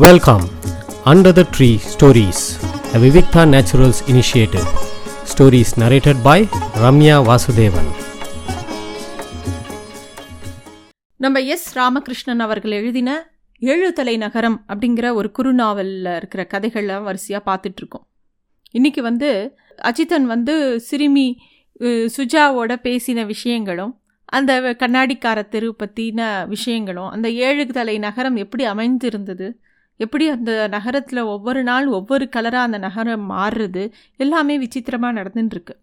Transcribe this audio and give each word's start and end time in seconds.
Welcome 0.00 0.42
under 1.04 1.32
the 1.32 1.42
tree 1.56 1.76
stories 1.76 2.40
a 2.94 2.98
Vivikta 2.98 3.42
naturals 3.44 4.00
initiative 4.06 4.66
stories 5.32 5.72
narrated 5.76 6.22
by 6.22 6.48
Ramya 6.74 7.16
Vasudevan 7.28 7.88
நம்ம 11.16 11.40
S 11.40 11.78
Ramakrishnan 11.78 12.38
அவர்கள் 12.38 12.70
எழுதின 12.70 13.32
ஏழுதலை 13.60 14.16
நகரம் 14.16 14.64
அப்படிங்கிற 14.68 15.14
ஒரு 15.14 15.30
குறுநாவலில் 15.38 16.16
இருக்கிற 16.16 16.46
கதைகள்லாம் 16.54 17.02
வரிசையாக 17.02 17.44
பார்த்துட்ருக்கோம். 17.50 18.06
இன்றைக்கி 18.78 19.00
வந்து 19.00 19.56
அஜித்தன் 19.84 20.22
வந்து 20.22 20.80
சிறுமி 20.80 21.38
சுஜாவோட 22.16 22.76
பேசின 22.82 23.26
விஷயங்களும் 23.26 24.00
அந்த 24.24 24.60
கண்ணாடிக்கார 24.60 25.48
தெரு 25.48 25.74
பற்றின 25.84 26.48
விஷயங்களும் 26.48 27.08
அந்த 27.08 27.30
ஏழு 27.30 27.66
தலை 27.66 27.98
நகரம் 27.98 28.36
எப்படி 28.36 28.64
அமைந்திருந்தது 28.64 29.60
எப்படி 29.96 30.28
அந்த 30.28 30.68
நகரத்தில் 30.68 31.18
ஒவ்வொரு 31.18 31.62
நாள் 31.62 31.86
ஒவ்வொரு 31.86 32.28
கலராக 32.36 32.62
அந்த 32.62 32.78
நகரம் 32.78 33.30
மாறுறது 33.30 33.92
எல்லாமே 34.16 34.58
விசித்திரமாக 34.58 35.22
நடந்துட்டுருக்கு 35.22 35.80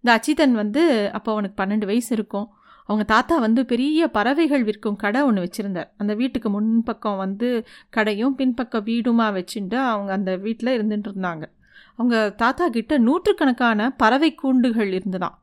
இந்த 0.00 0.20
அச்சிதன் 0.20 0.52
வந்து 0.52 1.10
அப்போ 1.12 1.32
அவனுக்கு 1.32 1.64
பன்னெண்டு 1.64 1.86
வயசு 1.86 2.14
இருக்கும். 2.14 2.48
அவங்க 2.86 3.04
தாத்தா 3.04 3.38
வந்து 3.38 3.66
பெரிய 3.66 4.08
பறவைகள் 4.08 4.64
விற்கும் 4.64 4.96
கடை 4.96 5.22
ஒன்று 5.22 5.42
வச்சுருந்தார். 5.42 5.90
அந்த 5.96 6.14
வீட்டுக்கு 6.14 6.62
முன்பக்கம் 6.62 7.16
வந்து 7.16 7.66
கடையும் 7.90 8.34
பின்பக்கம் 8.34 8.86
வீடுமா 8.86 9.32
வச்சுட்டு 9.32 9.74
அவங்க 9.74 10.12
அந்த 10.12 10.36
வீட்டில் 10.36 10.82
இருந்துட்டு 10.82 11.04
இருந்தாங்க 11.14 11.42
அவங்க 11.96 12.30
தாத்தா 12.30 12.68
கிட்ட 12.68 12.98
நூற்றுக்கணக்கான 12.98 13.90
பறவை 13.90 14.34
கூண்டுகள் 14.34 14.90
இருந்ததாம். 14.90 15.34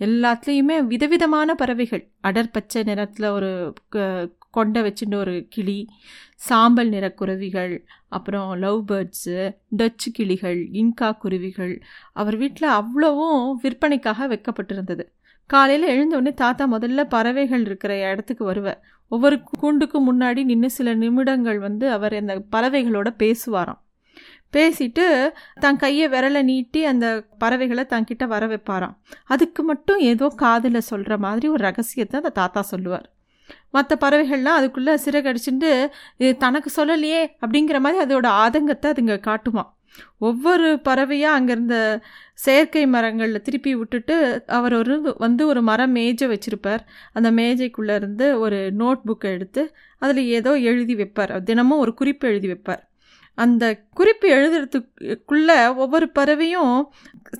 எல்லாத்துலேயுமே 0.00 0.84
விதவிதமான 0.84 1.54
பறவைகள். 1.54 2.10
அடர் 2.22 2.52
பச்சை 2.52 2.82
நிறத்தில் 2.82 3.26
ஒரு 3.26 3.72
க- 3.88 4.28
கொண்டை 4.50 4.82
வச்சுட்டு 4.82 5.14
ஒரு 5.14 5.46
கிளி 5.48 5.88
சாம்பல் 6.34 6.88
நிற 6.88 7.12
குருவிகள் 7.12 7.86
அப்புறம் 8.08 8.54
லவ் 8.54 8.84
பேர்ட்ஸு 8.90 9.56
டச்சு 9.68 10.10
கிளிகள் 10.10 10.68
இன்கா 10.72 11.16
குருவிகள். 11.16 11.82
அவர் 12.12 12.36
வீட்டில் 12.36 12.68
அவ்வளவும் 12.68 13.60
விற்பனைக்காக 13.62 14.28
வைக்கப்பட்டிருந்தது. 14.28 15.04
காலையில் 15.46 15.88
எழுந்தவுடனே 15.88 16.34
தாத்தா 16.34 16.72
முதல்ல 16.72 17.04
பறவைகள் 17.04 17.60
இருக்கிற 17.60 18.10
இடத்துக்கு 18.10 18.44
வருவார் 18.44 18.80
ஒவ்வொரு 19.08 19.40
கூண்டுக்கும் 19.62 20.06
முன்னாடி 20.08 20.44
நின்று 20.44 20.70
சில 20.70 20.94
நிமிடங்கள் 20.94 21.58
வந்து 21.58 21.90
அவர் 21.90 22.14
அந்த 22.14 22.44
பறவைகளோட 22.56 23.08
பேசுவாராம். 23.22 23.80
பேசிட்டு 24.52 25.28
தன் 25.60 25.76
கையை 25.76 26.08
விரலை 26.08 26.42
நீட்டி 26.42 26.84
அந்த 26.84 27.06
பறவைகளை 27.38 27.84
தன்கிட்ட 27.88 28.26
வர 28.26 28.46
வைப்பாராம். 28.46 28.96
அதுக்கு 29.26 29.62
மட்டும் 29.62 29.98
ஏதோ 29.98 30.28
காதில் 30.36 30.80
சொல்கிற 30.80 31.18
மாதிரி 31.18 31.48
ஒரு 31.48 31.62
ரகசியத்தை 31.62 32.20
அந்த 32.20 32.30
தாத்தா 32.30 32.62
சொல்லுவார். 32.62 33.12
மற்ற 33.70 33.96
பறவைகள்லாம் 34.00 34.58
அதுக்குள்ளே 34.60 34.94
சிறகடிச்சுட்டு 34.94 35.88
இது 36.16 36.36
தனக்கு 36.36 36.70
சொல்லலையே 36.76 37.22
அப்படிங்கிற 37.46 37.78
மாதிரி 37.78 38.00
அதோட 38.04 38.26
ஆதங்கத்தை 38.26 38.90
அதுங்க 38.90 39.20
காட்டுமா. 39.20 39.76
ஒவ்வொரு 40.18 40.80
பறவையாக 40.80 41.36
அங்கேருந்த 41.38 42.00
செயற்கை 42.34 42.86
மரங்களில் 42.86 43.42
திருப்பி 43.42 43.74
விட்டுட்டு 43.74 44.44
அவர் 44.46 44.74
ஒரு 44.74 45.14
வந்து 45.18 45.46
ஒரு 45.46 45.62
மரம் 45.62 45.90
மேஜை 45.90 46.28
வச்சுருப்பார். 46.28 46.82
அந்த 47.12 47.30
மேஜைக்குள்ளே 47.30 47.94
இருந்து 47.94 48.40
ஒரு 48.40 48.72
நோட் 48.78 49.00
புக்கை 49.06 49.30
எடுத்து 49.38 49.74
அதில் 49.98 50.26
ஏதோ 50.26 50.58
எழுதி 50.58 50.94
வைப்பார். 50.94 51.42
தினமும் 51.42 51.78
ஒரு 51.78 51.94
குறிப்பு 51.94 52.28
எழுதி 52.28 52.48
வைப்பார். 52.48 52.87
அந்த 53.44 53.64
குறிப்பு 53.98 54.26
எழுதுறதுக்குள்ளே 54.36 55.58
ஒவ்வொரு 55.82 56.06
பறவையும் 56.18 56.76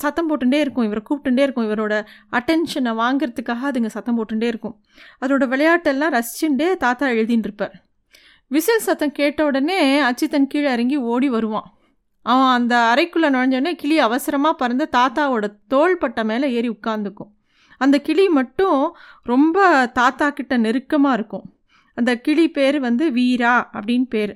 சத்தம் 0.02 0.28
போட்டுட்டே 0.28 0.58
இருக்கும். 0.64 0.86
இவரை 0.88 1.02
கூப்பிட்டுட்டே 1.08 1.44
இருக்கும். 1.46 1.66
இவரோட 1.68 1.94
அட்டென்ஷனை 2.38 2.92
வாங்குறதுக்காக 3.02 3.68
அதுங்க 3.70 3.90
சத்தம் 3.96 4.18
போட்டுட்டே 4.18 4.48
இருக்கும். 4.52 4.77
அதோட 5.22 5.44
விளையாட்டெல்லாம் 5.55 6.14
ரசிச்சுட்டே 6.16 6.68
தாத்தா 6.84 7.06
எழுதின்னு 7.18 7.48
இருப்பார் 7.48 7.77
விசில் 8.55 8.84
சத்தம் 8.84 9.16
கேட்ட 9.16 9.40
உடனே 9.44 9.80
அச்சித்தன் 10.10 10.50
கீழே 10.52 10.68
இறங்கி 10.72 10.96
ஓடி 11.12 11.28
வருவான். 11.34 11.66
அவன் 12.22 12.52
அந்த 12.58 12.74
அறைக்குள்ளே 12.92 13.28
நுழைஞ்சோடனே 13.34 13.72
கிளி 13.80 13.96
அவசரமாக 14.06 14.55
பறந்து 14.60 14.84
தாத்தாவோட 14.96 15.46
தோள்பட்டை 15.72 16.22
மேலே 16.30 16.46
ஏறி 16.52 16.68
உட்காந்துக்கும் 16.68 17.30
அந்த 17.80 17.96
கிளி 18.06 18.24
மட்டும் 18.39 18.80
ரொம்ப 19.23 19.58
தாத்தா 19.98 20.27
கிட்ட 20.30 20.55
நெருக்கமாக 20.56 21.17
இருக்கும். 21.18 21.44
அந்த 21.98 22.12
கிளி 22.27 22.46
பேர் 22.56 22.78
வந்து 22.80 23.05
வீரா 23.18 23.55
அப்படின்னு 23.77 24.08
பேர். 24.14 24.34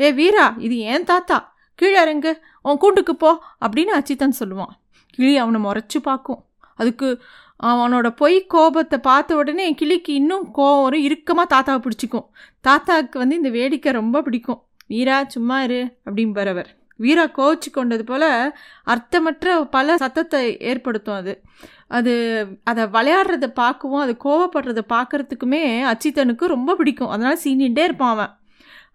ஏ 0.00 0.08
வீரா 0.12 0.46
இது 0.66 0.76
ஏன் 0.92 1.04
தாத்தா. 1.04 1.38
கீழே 1.78 1.98
இறங்கு. 2.02 2.32
உன் 2.62 2.80
கூட்டுக்கு 2.82 3.14
போ 3.16 3.30
அப்படின்னு 3.64 3.92
அச்சித்தன் 3.98 4.38
சொல்லுவான். 4.40 4.72
கிளி 5.16 5.36
அவனை 5.36 5.58
முறைச்சி 5.66 5.98
பார்க்கும். 6.02 6.40
அதுக்கு 6.74 7.08
அவனோட 7.60 8.06
பொய் 8.20 8.38
கோபத்தை 8.54 8.98
பார்த்த 8.98 9.36
உடனே 9.36 9.66
கிளிக்கு 9.80 10.12
இன்னும் 10.20 10.46
கோபம் 10.50 10.84
வரும். 10.84 11.04
இறுக்கமாக 11.08 11.46
தாத்தாவை 11.54 11.80
பிடிச்சிக்கும். 11.84 12.26
தாத்தாவுக்கு 12.60 13.18
வந்து 13.18 13.36
இந்த 13.36 13.50
வேடிக்கை 13.58 13.92
ரொம்ப 13.92 14.22
பிடிக்கும். 14.22 14.60
வீரா 14.86 15.18
சும்மா 15.34 15.58
இரு 15.62 15.82
அப்படிம்பறவர் 16.06 16.70
வீரா 17.00 17.22
கோவிச்சு 17.36 17.68
கொண்டது 17.70 18.04
போல் 18.04 18.26
அர்த்தமற்ற 18.92 19.54
பல 19.76 19.96
சத்தத்தை 20.02 20.40
ஏற்படுத்தும் 20.70 21.18
அது. 21.20 21.32
அது 21.96 22.12
அதை 22.70 22.82
விளையாடுறத 22.96 23.46
பார்க்கவும் 23.62 24.02
அது 24.04 24.12
கோவப்படுறத 24.24 24.82
பார்க்கறதுக்குமே 24.94 25.62
அச்சித்தனுக்கு 25.92 26.44
ரொம்ப 26.54 26.74
பிடிக்கும். 26.80 27.08
அதனால் 27.08 27.42
சீனிகிட்டே 27.44 27.84
இருப்பான் 27.88 28.14
அவன். 28.16 28.32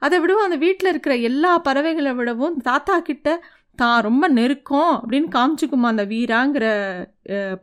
அதை 0.01 0.15
விடவும் 0.23 0.47
அந்த 0.47 0.57
வீட்டில் 0.65 0.91
இருக்கிற 0.93 1.15
எல்லா 1.29 1.51
பறவைகளை 1.67 2.11
விடவும் 2.19 2.57
தாத்தா 2.69 2.95
கிட்ட 3.09 3.29
தான் 3.79 3.97
ரொம்ப 4.07 4.25
நெருக்கம் 4.37 4.93
அப்படின்னு 4.99 5.29
காமிச்சுக்குமா 5.35 5.89
அந்த 5.93 6.05
வீராங்கிற 6.13 6.65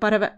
பறவை. 0.04 0.28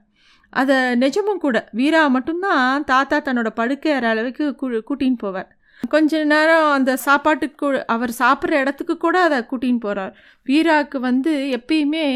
அதை 0.52 0.76
நிஜமும் 1.02 1.44
கூட 1.44 1.58
வீரா 1.78 2.02
மட்டும்தான் 2.16 2.84
தாத்தா 2.92 3.16
தன்னோட 3.26 3.50
படுக்கை 3.60 3.90
ஏற 3.96 4.04
அளவுக்கு 4.14 4.44
கூட்டின்னு 4.88 5.22
போவார். 5.24 5.50
கொஞ்ச 5.92 6.20
நேரம் 6.32 6.68
அந்த 6.76 6.92
சாப்பாட்டுக்கு 7.04 7.66
அவர் 7.94 8.12
சாப்பிட்ற 8.20 8.54
இடத்துக்கு 8.62 8.94
கூட 9.04 9.16
அதை 9.26 9.38
கூட்டின்னு 9.50 9.84
போகிறார் 9.84 10.14
வீராவுக்கு 10.46 10.98
வந்து 11.08 11.32
எப்பயுமே 11.58 12.06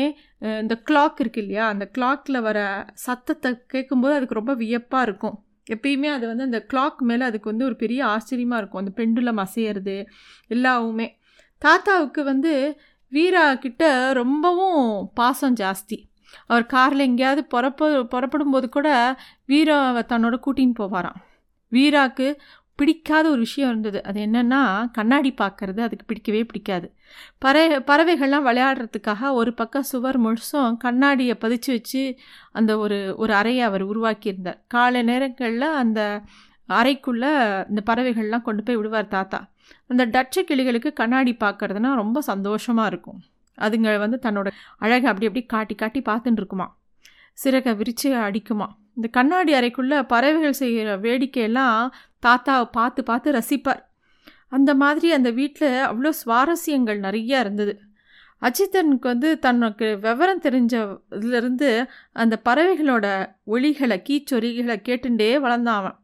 இந்த 0.62 0.74
கிளாக் 0.88 1.20
இருக்கு 1.22 1.42
இல்லையா 1.44 1.64
அந்த 1.72 1.84
கிளாக்கில் 1.96 2.44
வர 2.48 2.58
சத்தத்தை 3.06 3.50
கேட்கும்போது 3.74 4.16
அதுக்கு 4.16 4.40
ரொம்ப 4.40 4.54
வியப்பாக 4.62 5.06
இருக்கும். 5.08 5.36
எப்பயுமே 5.70 6.06
அது 6.06 6.26
வந்து 6.26 6.42
அந்த 6.42 6.66
கிளாக் 6.72 6.96
மேலே 6.98 7.24
அதுக்கு 7.24 7.50
வந்து 7.50 7.64
ஒரு 7.64 7.76
பெரிய 7.76 8.06
ஆச்சரியமாக 8.06 8.62
இருக்கும். 8.62 8.84
அந்த 8.84 9.02
பெண்டுலம் 9.02 9.46
அசையிறது 9.46 10.06
எல்லாவுமே. 10.46 11.18
தாத்தாவுக்கு 11.58 12.24
வந்து 12.24 12.80
வீரா 13.08 13.54
கிட்ட 13.54 14.12
ரொம்பவும் 14.12 15.10
பாசம் 15.14 15.54
ஜாஸ்தி. 15.54 15.98
அவர் 16.46 16.66
காரில் 16.66 16.98
எங்கேயாவது 16.98 17.46
புறப்ப 17.54 18.04
புறப்படும்போது 18.04 18.68
கூட 18.68 19.16
வீராவை 19.48 20.02
தன்னோட 20.04 20.38
கூட்டின்னு 20.46 20.74
போவாராம். 20.78 21.20
வீராக்கு 21.68 22.40
பிடிக்காத 22.78 23.24
ஒரு 23.30 23.38
விஷயம் 23.38 23.70
இருந்தது. 23.70 23.98
அது 24.02 24.18
என்னென்னா 24.26 24.60
கண்ணாடி 24.92 25.30
பார்க்குறது 25.40 25.80
அதுக்கு 25.86 26.04
பிடிக்கவே 26.06 26.44
பிடிக்காது. 26.44 26.86
பறை 27.38 27.62
பறவைகள்லாம் 27.90 28.46
விளையாடுறதுக்காக 28.48 29.32
ஒரு 29.32 29.50
பக்கம் 29.54 29.88
சுவர் 29.90 30.18
முழுசும் 30.24 30.76
கண்ணாடியை 30.76 31.36
பதிச்சு 31.40 31.70
வச்சு 31.76 32.02
அந்த 32.52 32.78
ஒரு 32.78 32.98
ஒரு 33.16 33.34
அறையை 33.34 33.62
அவர் 33.62 33.84
உருவாக்கியிருந்தார். 33.86 34.58
காலை 34.66 35.02
நேரங்களில் 35.02 35.68
அந்த 35.82 36.00
அறைக்குள்ளே 36.68 37.32
இந்த 37.70 37.80
பறவைகள்லாம் 37.90 38.46
கொண்டு 38.48 38.62
போய் 38.62 38.76
விடுவார் 38.76 39.14
தாத்தா. 39.16 39.40
அந்த 39.86 40.04
டச்சு 40.04 40.40
கிளிகளுக்கு 40.42 40.92
கண்ணாடி 40.92 41.32
பார்க்குறதுனா 41.40 41.90
ரொம்ப 41.94 42.20
சந்தோஷமாக 42.20 42.90
இருக்கும். 42.92 43.20
அதுங்க 43.58 43.98
வந்து 43.98 44.18
தன்னோட 44.22 44.48
அழகை 44.78 45.06
அப்படி 45.10 45.28
அப்படி 45.28 45.42
காட்டி 45.46 45.74
காட்டி 45.74 46.00
பார்த்துட்டு 46.00 46.40
இருக்குமா 46.42 46.66
சிறகை 47.38 47.72
விரித்து 47.74 48.08
அடிக்குமா. 48.28 48.66
இந்த 48.96 49.08
கண்ணாடி 49.10 49.52
அறைக்குள்ளே 49.52 50.02
பறவைகள் 50.02 50.60
செய்கிற 50.62 50.96
வேடிக்கையெல்லாம் 50.98 51.90
தாத்தாவை 52.26 52.68
பார்த்து 52.72 53.02
பார்த்து 53.02 53.32
ரசிப்பார். 53.32 53.82
அந்த 54.48 54.74
மாதிரி 54.74 55.12
அந்த 55.12 55.30
வீட்டில் 55.30 55.68
அவ்வளோ 55.68 56.10
சுவாரஸ்யங்கள் 56.26 56.98
நிறைய 56.98 57.40
இருந்தது. 57.40 57.74
அஜித்தனுக்கு 58.40 59.08
வந்து 59.12 59.38
தனக்கு 59.38 59.98
விவரம் 59.98 60.40
தெரிஞ்ச 60.40 60.74
இதுலேருந்து 61.10 61.88
அந்த 62.12 62.40
பறவைகளோட 62.44 63.06
ஒளிகளை 63.46 63.98
கீச்சொலிகளை 64.08 64.76
கேட்டுண்டே 64.88 65.30
வளர்ந்தான் 65.44 65.80
அவன். 65.82 65.96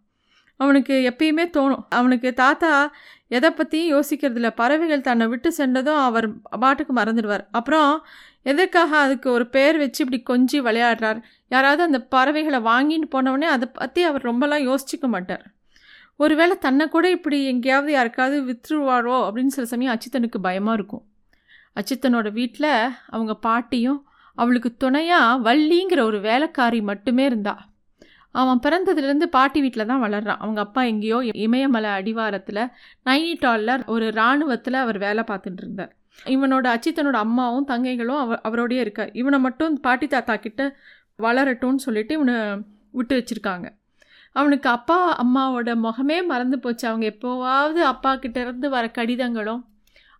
அவனுக்கு 0.56 0.94
எப்பயுமே 1.10 1.44
தோணும். 1.56 1.84
அவனுக்கு 1.88 2.34
தாத்தா 2.34 2.92
எதை 3.28 3.50
பற்றியும் 3.50 3.90
யோசிக்கிறதில்ல. 3.94 4.50
பறவைகள் 4.54 5.00
தன்னை 5.00 5.26
விட்டு 5.26 5.52
சென்றதும் 5.52 6.00
அவர் 6.08 6.28
பாட்டுக்கு 6.40 6.94
மறந்துடுவார். 6.94 7.44
அப்புறம் 7.50 8.06
எதற்காக 8.42 8.96
அதுக்கு 8.98 9.30
ஒரு 9.30 9.46
பேர் 9.48 9.76
வச்சு 9.76 10.04
இப்படி 10.04 10.20
கொஞ்சி 10.26 10.58
விளையாடுறார்? 10.66 11.20
யாராவது 11.50 11.82
அந்த 11.82 11.98
பறவைகளை 12.14 12.60
வாங்கிட்டு 12.70 13.08
போனவுடனே 13.14 13.48
அதை 13.54 13.66
பற்றி 13.80 14.02
அவர் 14.02 14.28
ரொம்பலாம் 14.30 14.66
யோசிச்சுக்க 14.68 15.06
மாட்டார். 15.14 15.44
ஒருவேளை 16.16 16.54
தன்னை 16.58 16.84
கூட 16.88 17.06
இப்படி 17.10 17.36
எங்கேயாவது 17.44 17.92
யாருக்காவது 17.92 18.38
விற்றுருவாரோ 18.48 19.16
அப்படின்னு 19.26 19.54
சில 19.56 19.66
சமயம் 19.72 19.94
அச்சித்தனுக்கு 19.94 20.38
பயமாக 20.48 20.78
இருக்கும். 20.78 21.04
அச்சித்தனோட 21.80 22.28
வீட்டில் 22.32 22.72
அவங்க 23.14 23.34
பாட்டியும் 23.46 24.00
அவளுக்கு 24.38 24.70
துணையாக 24.76 25.38
வள்ளிங்கிற 25.46 26.00
ஒரு 26.10 26.18
வேலைக்காரி 26.20 26.80
மட்டுமே 26.90 27.24
இருந்தா. 27.24 27.54
அவன் 28.34 28.60
பிறந்ததுலேருந்து 28.64 29.26
பாட்டி 29.36 29.58
வீட்டில் 29.60 29.90
தான் 29.90 30.02
வளர்றான். 30.02 30.40
அவங்க 30.44 30.60
அப்பா 30.60 30.82
எங்கேயோ 30.82 31.18
இமயமலை 31.46 31.90
அடிவாரத்தில் 31.90 32.62
நைனிடாலில் 33.06 33.84
ஒரு 33.94 34.06
இராணுவத்தில் 34.12 34.82
அவர் 34.82 34.98
வேலை 34.98 35.22
பார்த்துட்டு 35.30 35.62
இருந்தார். 35.64 35.92
இவனோட 36.34 36.66
அச்சித்தனோட 36.74 37.16
அம்மாவும் 37.26 37.66
தங்கைகளும் 37.68 38.20
அவ 38.22 38.36
அவரோடயே 38.48 38.80
இருக்கார். 38.84 39.10
இவனை 39.12 39.38
மட்டும் 39.38 39.74
பாட்டி 39.80 40.06
தாத்தா 40.06 40.36
கிட்ட 40.36 40.62
வளரட்டும்னு 41.24 41.84
சொல்லிட்டு 41.84 42.14
இவனை 42.14 42.34
விட்டு 42.98 43.14
வச்சுருக்காங்க. 43.18 43.66
அவனுக்கு 44.32 44.68
அப்பா 44.68 44.98
அம்மாவோட 45.22 45.70
முகமே 45.86 46.18
மறந்து 46.26 46.56
போச்சு. 46.58 46.84
அவங்க 46.88 47.04
எப்போவாவது 47.14 47.80
அப்பா 47.92 48.14
கிட்டேருந்து 48.14 48.68
வர 48.76 48.84
கடிதங்களும் 48.98 49.62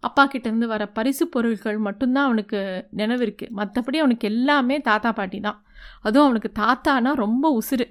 அப்பா 0.07 0.23
கிட்டேருந்து 0.33 0.67
வர 0.73 0.83
பரிசு 0.97 1.25
பொருட்கள் 1.29 1.79
மட்டும்தான் 1.87 2.25
அவனுக்கு 2.25 2.59
நினைவு 2.91 3.23
இருக்குது 3.27 3.55
மற்றபடி 3.59 3.99
அவனுக்கு 4.03 4.27
எல்லாமே 4.29 4.77
தாத்தா 4.81 5.11
பாட்டி 5.13 5.39
தான். 5.41 5.59
அதுவும் 6.03 6.27
அவனுக்கு 6.29 6.51
தாத்தானா 6.63 7.13
ரொம்ப 7.25 7.45
உசுறு. 7.61 7.87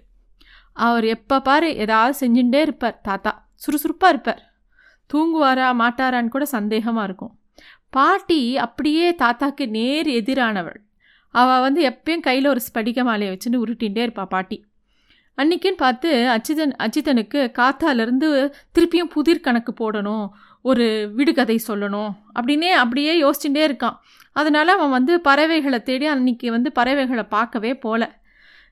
அவர் 0.88 1.06
எப்போ 1.16 1.38
பாரு 1.42 1.70
ஏதாவது 1.84 2.14
செஞ்சுட்டே 2.22 2.62
இருப்பார் 2.68 2.98
தாத்தா. 3.02 3.32
சுறுசுறுப்பாக 3.54 4.14
இருப்பார். 4.14 4.42
தூங்குவாரா 5.14 5.68
மாட்டாரான்னு 5.84 6.34
கூட 6.36 6.46
சந்தேகமாக 6.46 7.08
இருக்கும். 7.10 7.34
பாட்டி 7.90 8.42
அப்படியே 8.58 9.08
தாத்தாக்கு 9.24 9.66
நேர் 9.78 10.10
எதிரானவள். 10.20 10.80
அவள் 11.34 11.62
வந்து 11.62 11.82
எப்பயும் 11.90 12.26
கையில் 12.28 12.48
ஒரு 12.48 12.62
ஸ்படிக 12.68 13.04
மாலையை 13.04 13.32
வச்சுன்னு 13.34 13.62
உருட்டிகிட்டே 13.64 14.04
இருப்பாள் 14.06 14.28
பாட்டி. 14.28 14.58
அன்றைக்கின்னு 15.38 15.78
பார்த்து 15.78 16.10
அச்சிதன் 16.36 16.76
அச்சிதனுக்கு 16.84 17.40
காத்தாலேருந்து 17.60 18.28
திருப்பியும் 18.76 19.12
புதிர் 19.16 19.46
கணக்கு 19.48 19.74
போடணும் 19.82 20.26
ஒரு 20.62 20.86
விடுகதை 21.16 21.58
சொல்லணும் 21.68 22.12
அப்படின்னே 22.38 22.72
அப்படியே 22.84 23.14
யோசிச்சுட்டே 23.24 23.64
இருக்கான். 23.70 23.98
அதனால் 24.32 24.68
அவன் 24.68 24.90
வந்து 24.90 25.14
பறவைகளை 25.22 25.80
தேடி 25.84 26.08
அன்றைக்கி 26.10 26.48
வந்து 26.56 26.72
பறவைகளை 26.72 27.24
பார்க்கவே 27.24 27.74
போகல 27.76 28.06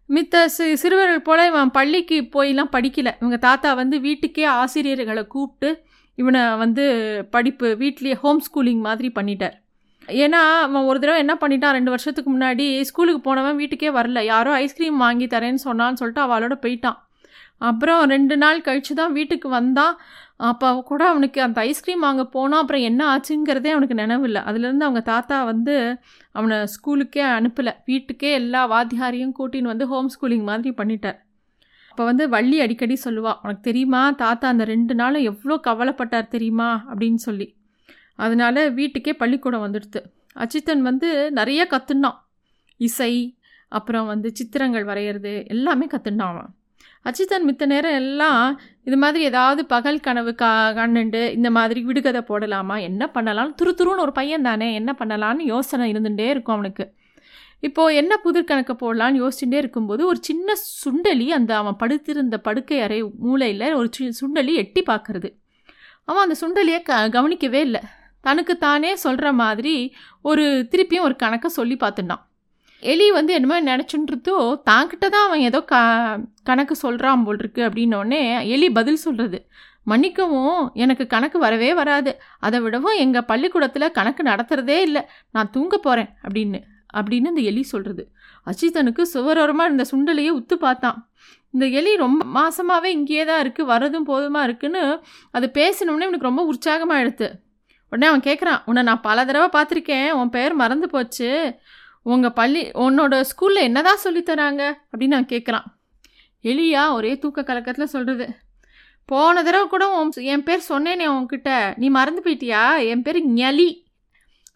மித்த 0.10 0.46
சி 0.46 0.66
சிறுவர்கள் 0.76 1.22
போல் 1.22 1.48
இவன் 1.48 1.72
பள்ளிக்கு 1.72 2.18
போயெல்லாம் 2.34 2.74
படிக்கலை. 2.76 3.12
இவங்க 3.20 3.38
தாத்தா 3.38 3.74
வந்து 3.74 4.00
வீட்டுக்கே 4.00 4.44
ஆசிரியர்களை 4.44 5.24
கூப்பிட்டு 5.28 5.70
இவனை 6.16 6.42
வந்து 6.56 6.84
படிப்பு 7.32 7.68
வீட்லேயே 7.80 8.16
ஹோம் 8.16 8.42
ஸ்கூலிங் 8.48 8.84
மாதிரி 8.88 9.12
பண்ணிட்டார். 9.16 9.56
ஏன்னா 10.08 10.42
அவன் 10.66 10.84
ஒரு 10.84 11.00
தடவை 11.00 11.20
என்ன 11.20 11.38
பண்ணிட்டான் 11.42 11.72
ரெண்டு 11.72 11.90
வருஷத்துக்கு 11.90 12.38
முன்னாடி 12.38 12.82
ஸ்கூலுக்கு 12.82 13.22
போனவன் 13.22 13.56
வீட்டுக்கே 13.56 13.90
வரல. 13.90 14.20
யாரோ 14.24 14.52
ஐஸ்கிரீம் 14.52 14.98
வாங்கி 14.98 15.26
தரேன்னு 15.26 15.66
சொன்னான்னு 15.68 15.94
சொல்லிட்டு 15.94 16.26
அவளோட 16.26 16.56
போயிட்டான். 16.66 16.98
அப்புறம் 17.58 18.02
ரெண்டு 18.04 18.38
நாள் 18.38 18.62
கழித்து 18.62 18.96
தான் 18.96 19.12
வீட்டுக்கு 19.12 19.50
வந்தான். 19.50 19.98
அப்போ 20.36 20.82
கூட 20.82 21.08
அவனுக்கு 21.08 21.42
அந்த 21.42 21.62
ஐஸ்கிரீம் 21.62 22.00
வாங்க 22.00 22.26
போனால் 22.26 22.60
அப்புறம் 22.60 22.82
என்ன 22.82 23.18
ஆச்சுங்கிறதே 23.18 23.70
அவனுக்கு 23.72 23.96
நினைவில்லை 23.96 24.42
அதுலேருந்து 24.42 24.82
அவங்க 24.82 25.02
தாத்தா 25.02 25.44
வந்து 25.44 26.00
அவனை 26.32 26.68
ஸ்கூலுக்கே 26.68 27.24
அனுப்பலை. 27.38 27.74
வீட்டுக்கே 27.86 28.32
எல்லா 28.32 28.68
வாத்தியாரையும் 28.68 29.36
கூட்டின்னு 29.40 29.62
வந்து 29.62 29.86
ஹோம் 29.86 30.10
ஸ்கூலிங் 30.16 30.44
மாதிரி 30.44 30.76
பண்ணிட்டார். 30.78 31.16
அப்போ 31.92 32.04
வந்து 32.04 32.30
வள்ளி 32.30 32.60
அடிக்கடி 32.60 32.98
சொல்லுவாள் 33.04 33.40
உனக்கு 33.44 33.62
தெரியுமா 33.62 34.12
தாத்தா 34.12 34.48
அந்த 34.48 34.64
ரெண்டு 34.64 34.96
நாளும் 34.96 35.22
எவ்வளோ 35.22 35.60
கவலைப்பட்டார் 35.68 36.28
தெரியுமா? 36.28 36.86
அப்படின்னு 36.90 37.16
சொல்லி. 37.16 37.55
அதனால் 38.16 38.74
வீட்டுக்கே 38.74 39.14
பள்ளிக்கூடம் 39.14 39.66
வந்துடுது 39.66 40.02
அச்சித்தன் 40.36 40.82
வந்து 40.82 41.32
நிறைய 41.32 41.68
கற்றுனான் 41.70 42.20
இசை 42.78 43.38
அப்புறம் 43.68 44.06
வந்து 44.06 44.32
சித்திரங்கள் 44.34 44.86
வரைகிறது 44.86 45.48
எல்லாமே 45.48 45.86
கற்றுனான் 45.86 46.32
அவன். 46.34 46.52
அச்சித்தன் 47.04 47.46
மித்த 47.48 47.66
நேரம் 47.66 47.94
எல்லாம் 47.94 48.62
இது 48.84 48.98
மாதிரி 48.98 49.24
ஏதாவது 49.24 49.66
பகல் 49.66 50.00
கனவு 50.00 50.36
கா 50.36 50.72
கண்ணுண்டு 50.72 51.32
இந்த 51.32 51.52
மாதிரி 51.52 51.82
விடுகதை 51.84 52.22
போடலாமா? 52.22 52.82
என்ன 52.82 53.08
பண்ணலாம்? 53.08 53.56
துரு 53.62 53.72
துருன்னு 53.80 54.06
ஒரு 54.06 54.12
பையன் 54.12 54.42
தானே 54.42 54.74
என்ன 54.74 54.96
பண்ணலான்னு 55.00 55.40
யோசனை 55.40 55.92
இருந்துகிட்டே 55.92 56.30
இருக்கும் 56.30 56.56
அவனுக்கு. 56.56 56.94
இப்போது 57.60 57.96
என்ன 57.96 58.18
புதிர் 58.18 58.44
கணக்கை 58.44 58.76
போடலான்னு 58.80 59.22
யோசிச்சுட்டே 59.22 59.54
இருக்கும்போது 59.54 60.06
ஒரு 60.06 60.20
சின்ன 60.22 60.54
சுண்டலி 60.86 61.28
அந்த 61.28 61.58
அவன் 61.58 61.76
படுத்திருந்த 61.76 62.38
படுக்கை 62.38 62.80
அறை 62.80 63.04
மூளையில் 63.20 63.74
ஒரு 63.74 63.90
சி 63.92 64.12
சுண்டலி 64.22 64.54
எட்டி 64.54 64.84
பார்க்கறது. 64.88 65.32
அவன் 66.06 66.30
அந்த 66.30 66.36
சுண்டலியை 66.42 66.82
க 66.82 67.10
கவனிக்கவே 67.10 67.62
இல்லை. 67.62 67.82
தனக்கு 68.28 68.54
தானே 68.66 68.92
சொல்கிற 69.06 69.28
மாதிரி 69.42 69.76
ஒரு 70.30 70.46
திருப்பியும் 70.72 71.08
ஒரு 71.08 71.16
கணக்கை 71.24 71.50
சொல்லி 71.60 71.76
பார்த்துட்டான். 71.84 72.24
எலி 72.84 73.08
வந்து 73.18 73.32
என்னமோ 73.38 73.58
நினச்சுன்றதோ 73.70 74.36
தாங்கிட்ட 74.70 75.06
தான் 75.14 75.26
அவன் 75.28 75.46
ஏதோ 75.50 75.60
க 75.72 75.76
கணக்கு 76.50 76.76
சொல்கிறான் 76.84 77.24
போல் 77.26 77.40
இருக்கு 77.44 77.62
அப்படின்னோடனே 77.68 78.22
எலி 78.56 78.68
பதில் 78.78 79.04
சொல்கிறது 79.06 79.40
மன்னிக்கவும் 79.92 80.60
எனக்கு 80.84 81.04
கணக்கு 81.14 81.38
வரவே 81.46 81.72
வராது. 81.80 82.12
அதை 82.46 82.60
விடவும் 82.66 83.00
எங்கள் 83.04 83.28
பள்ளிக்கூடத்தில் 83.32 83.96
கணக்கு 83.98 84.22
நடத்துகிறதே 84.30 84.78
இல்லை. 84.88 85.04
நான் 85.36 85.52
தூங்க 85.56 85.76
போகிறேன் 85.86 86.12
அப்படின்னு 86.26 86.60
அப்படின்னு 87.00 87.32
இந்த 87.34 87.44
எலி 87.52 87.64
சொல்கிறது 87.74 88.04
அஜித்தனுக்கு 88.48 89.04
சுவரோரமாக 89.14 89.72
இந்த 89.74 89.84
சுண்டலையே 89.92 90.32
உத்து 90.40 90.56
பார்த்தான். 90.66 91.00
இந்த 91.54 91.66
எலி 91.80 91.92
ரொம்ப 92.04 92.22
மாசமாகவே 92.38 92.90
இங்கேயே 92.98 93.24
தான் 93.30 93.42
இருக்குது 93.44 93.70
வரதும் 93.72 94.08
போதுமாக 94.12 94.48
இருக்குன்னு 94.48 94.84
அது 95.38 95.48
பேசினோடனே 95.60 96.08
இவனுக்கு 96.08 96.30
ரொம்ப 96.30 96.44
உற்சாகமாக 96.52 97.04
எடுத்து 97.04 97.28
உடனே 97.90 98.08
அவன் 98.12 98.26
கேட்குறான் 98.26 98.62
உன்னை 98.66 98.84
நான் 98.84 99.02
பல 99.02 99.26
தடவை 99.26 99.48
பார்த்துருக்கேன் 99.56 100.12
உன் 100.12 100.30
பேர் 100.30 100.54
மறந்து 100.54 100.90
போச்சு. 100.90 101.56
உங்கள் 102.02 102.34
பள்ளி 102.34 102.62
உன்னோட 102.68 103.24
ஸ்கூலில் 103.30 103.66
என்னதான் 103.68 104.04
சொல்லித்தராங்க 104.04 104.74
அப்படின்னு 104.92 105.08
நான் 105.08 105.26
கேட்குறான் 105.26 105.64
எலியா 106.44 106.92
ஒரே 106.92 107.18
தூக்க 107.18 107.44
கலக்கத்தில் 107.44 107.86
சொல்கிறது 107.86 108.44
போன 109.06 109.44
தடவை 109.44 109.68
கூட 109.68 109.90
உன் 109.90 110.12
என் 110.12 110.44
பேர் 110.44 110.62
சொன்னேனே 110.70 111.08
உன்கிட்ட. 111.08 111.78
நீ 111.78 111.90
மறந்து 111.90 112.22
போயிட்டியா? 112.26 112.86
என் 112.86 113.02
பேர் 113.02 113.28
ஞலி. 113.28 113.84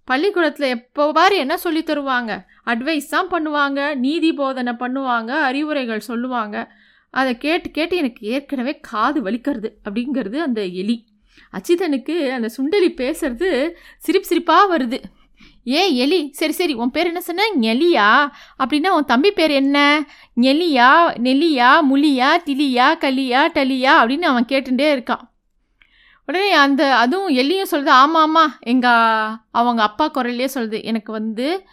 பள்ளிக்கூடத்தில் 0.05 0.67
எப்போ 0.67 1.11
பாரு 1.11 1.37
என்ன 1.37 1.57
சொல்லி 1.57 1.83
தருவாங்க? 1.83 2.45
அட்வைஸ் 2.65 3.09
தான் 3.09 3.29
பண்ணுவாங்க 3.29 3.95
நீதி 3.95 4.33
போதனை 4.33 4.73
பண்ணுவாங்க 4.73 5.29
அறிவுரைகள் 5.29 5.99
சொல்லுவாங்க. 5.99 6.71
அதை 7.09 7.37
கேட்டு 7.37 7.71
கேட்டு 7.71 7.97
எனக்கு 7.97 8.27
ஏற்கனவே 8.27 8.79
காது 8.79 9.21
வலிக்கிறது. 9.21 9.69
அப்படிங்கிறது 9.89 10.37
அந்த 10.37 10.65
எலி. 10.65 11.05
அச்சிதனுக்கு 11.51 12.29
அந்த 12.29 12.49
சுண்டலி 12.57 12.89
பேசுறது 12.89 13.71
சிரிப்பு 13.97 14.27
சிரிப்பாக 14.29 14.77
வருது. 14.77 15.03
ஏ 15.67 15.95
எலி 15.95 16.29
சரி 16.31 16.51
சரி 16.51 16.73
உன் 16.73 16.91
பேர் 16.91 17.05
என்ன 17.05 17.21
சொன்ன? 17.21 17.43
நெலியா? 17.61 18.31
அப்படின்னா 18.63 18.87
உன் 18.87 19.05
தம்பி 19.05 19.31
பேர் 19.31 19.51
என்ன? 19.51 20.05
நெலியா 20.41 20.89
நெல்லியா 21.17 21.71
முலியா 21.91 22.29
திலியா 22.45 22.97
கலியா 22.97 23.41
டலியா? 23.51 23.91
அப்படின்னு 24.01 24.29
அவன் 24.31 24.45
கேட்டுட்டே 24.45 24.93
இருக்கான். 24.95 25.21
உடனே 26.25 26.51
அந்த 26.51 26.95
அதுவும் 26.95 27.35
எல்லியும் 27.35 27.71
சொல்லுது 27.71 27.87
ஆமாம் 27.87 28.23
ஆமாம் 28.23 28.55
எங்கள் 28.59 29.37
அவங்க 29.51 29.81
அப்பா 29.81 30.11
குரல்லையே 30.11 30.47
சொல்லுது 30.53 30.83
எனக்கு 30.83 31.11
வந்து 31.11 31.65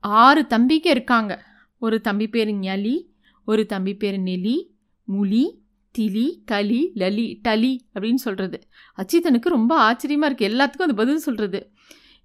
ஆறு 0.00 0.46
தம்பிக்கு 0.46 0.90
இருக்காங்க. 0.90 1.44
ஒரு 1.78 2.00
தம்பி 2.00 2.28
பேர் 2.28 2.48
ஞலி 2.48 3.06
ஒரு 3.46 3.66
தம்பி 3.66 3.94
பேர் 3.94 4.20
நெலி 4.20 4.66
முலி 5.04 5.63
திலி 5.98 6.26
கலி 6.44 6.90
லலி 6.94 7.40
டலி 7.48 7.78
அப்படின்னு 7.94 8.14
சொல்கிறது 8.14 8.62
அச்சிதனுக்கு 8.96 9.48
ரொம்ப 9.48 9.76
ஆச்சரியமாக 9.76 10.34
இருக்குது 10.34 10.48
எல்லாத்துக்கும் 10.48 10.86
அது 10.86 10.94
பதில் 10.94 11.16
சொல்கிறது 11.16 11.70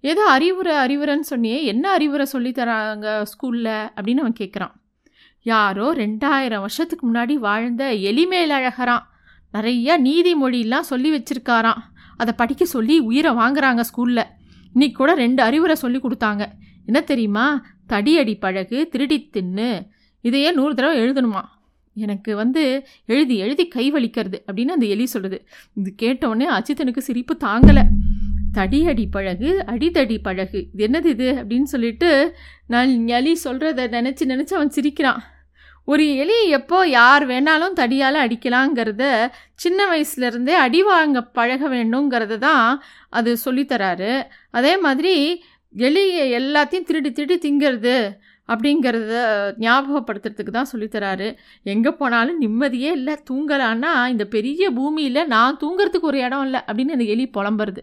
ஏதோ 0.00 0.24
அறிவுரை 0.24 0.74
அறிவுரைன்னு 0.76 1.30
சொன்னியே 1.30 1.62
என்ன 1.62 1.90
அறிவுரை 1.90 2.26
சொல்லித்தராங்க 2.32 3.22
ஸ்கூலில் 3.22 3.90
அப்படின்னு 3.96 4.16
அவன் 4.16 4.38
கேட்குறான் 4.40 4.72
யாரோ 5.42 5.92
ரெண்டாயிரம் 5.92 6.64
வருஷத்துக்கு 6.66 7.12
முன்னாடி 7.12 7.34
வாழ்ந்த 7.34 7.84
எலிமேல் 7.92 8.52
நிறையா 8.56 8.98
நிறைய 9.52 10.00
நீதிமொழியெல்லாம் 10.02 10.88
சொல்லி 10.90 11.10
வச்சுருக்காராம். 11.16 11.80
அதை 12.16 12.34
படிக்க 12.36 12.64
சொல்லி 12.64 12.98
உயிரை 12.98 13.32
வாங்குறாங்க 13.32 13.80
ஸ்கூலில் 13.80 14.26
இன்றைக்கி 14.74 14.92
கூட 14.92 15.14
ரெண்டு 15.14 15.42
அறிவுரை 15.42 15.76
சொல்லி 15.76 15.98
கொடுத்தாங்க. 15.98 16.48
என்ன 16.84 17.00
தெரியுமா? 17.00 17.66
தடியடி 17.88 18.38
பழகு 18.38 18.88
திருடி 18.88 19.30
தின்னு. 19.32 19.88
இதையே 20.20 20.52
நூறு 20.52 20.74
தடவை 20.74 20.98
எழுதணுமா? 20.98 21.42
எனக்கு 21.96 22.36
வந்து 22.36 22.86
எழுதி 23.06 23.36
எழுதி 23.36 23.68
கை 23.68 23.92
வலிக்கிறது 23.92 24.38
அப்படின்னு 24.46 24.66
அந்த 24.66 24.86
எலி 24.86 25.06
சொல்லுது. 25.14 25.38
இது 25.74 25.94
கேட்டவுடனே 25.94 26.46
அச்சித்தனுக்கு 26.46 26.98
சிரிப்பு 26.98 27.36
தாங்கலை. 27.44 27.82
தடியடி 28.54 29.06
பழகு 29.10 29.64
அடிதடி 29.66 30.18
பழகு. 30.22 30.70
இது 30.72 30.86
என்னது 30.88 31.04
இது? 31.04 31.32
அப்படின்னு 31.32 31.62
சொல்லிட்டு 31.62 32.34
நான் 32.66 33.06
எலி 33.06 33.36
சொல்கிறத 33.44 33.88
நினச்சி 33.90 34.24
நினச்சி 34.26 34.54
அவன் 34.54 34.70
சிரிக்கிறான். 34.70 35.20
ஒரு 35.84 36.16
எலி 36.16 36.48
எப்போ 36.48 36.86
யார் 36.86 37.26
வேணாலும் 37.26 37.76
தடியால் 37.76 38.18
அடிக்கலாங்கிறத 38.20 39.28
சின்ன 39.54 39.86
வயசுலேருந்தே 39.86 40.50
அடி 40.50 40.82
வாங்க 40.82 41.22
பழக 41.22 41.68
வேண்டுங்கிறத 41.68 42.38
தான் 42.38 42.82
அது 43.08 43.36
சொல்லித்தராரு 43.44 44.22
அதே 44.50 44.76
மாதிரி 44.76 45.42
எலியை 45.74 46.26
எல்லாத்தையும் 46.40 46.86
திருடி 46.86 47.12
திருடி 47.12 47.36
திங்கிறது 47.38 48.18
அப்படிங்கிறத 48.52 49.14
ஞாபகப்படுத்துறதுக்கு 49.64 50.52
தான் 50.58 50.70
சொல்லித்தராரு 50.72 51.28
எங்கே 51.72 51.92
போனாலும் 52.00 52.40
நிம்மதியே 52.44 52.90
இல்லை. 52.98 53.14
தூங்கலான்னா 53.30 53.92
இந்த 54.14 54.24
பெரிய 54.36 54.70
பூமியில் 54.78 55.28
நான் 55.34 55.60
தூங்கிறதுக்கு 55.62 56.10
ஒரு 56.12 56.20
இடம் 56.26 56.44
இல்லை 56.48 56.60
அப்படின்னு 56.68 56.96
அந்த 56.96 57.06
எலி 57.14 57.26
புலம்புறது. 57.36 57.82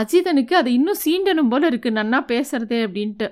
அஜிதனுக்கு 0.00 0.54
அது 0.60 0.70
இன்னும் 0.78 1.02
சீண்டனும் 1.04 1.50
போல் 1.52 1.68
இருக்குது 1.70 1.98
நன்னா 2.00 2.20
பேசுகிறதே 2.32 2.78
அப்படின்ட்டு. 2.86 3.28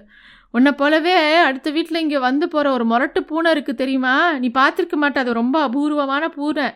உன்னை 0.57 0.71
போலவே 0.79 1.15
அடுத்த 1.49 1.69
வீட்டில் 1.75 2.01
இங்கே 2.03 2.19
வந்து 2.27 2.47
போகிற 2.55 2.69
ஒரு 2.77 2.85
முரட்டு 2.93 3.21
பூனை 3.29 3.51
இருக்குது 3.55 3.81
தெரியுமா? 3.83 4.15
நீ 4.43 4.49
பார்த்துருக்க 4.59 4.97
மாட்டேன் 5.03 5.23
அது 5.25 5.33
ரொம்ப 5.41 5.57
அபூர்வமான 5.67 6.25
பூனை. 6.37 6.67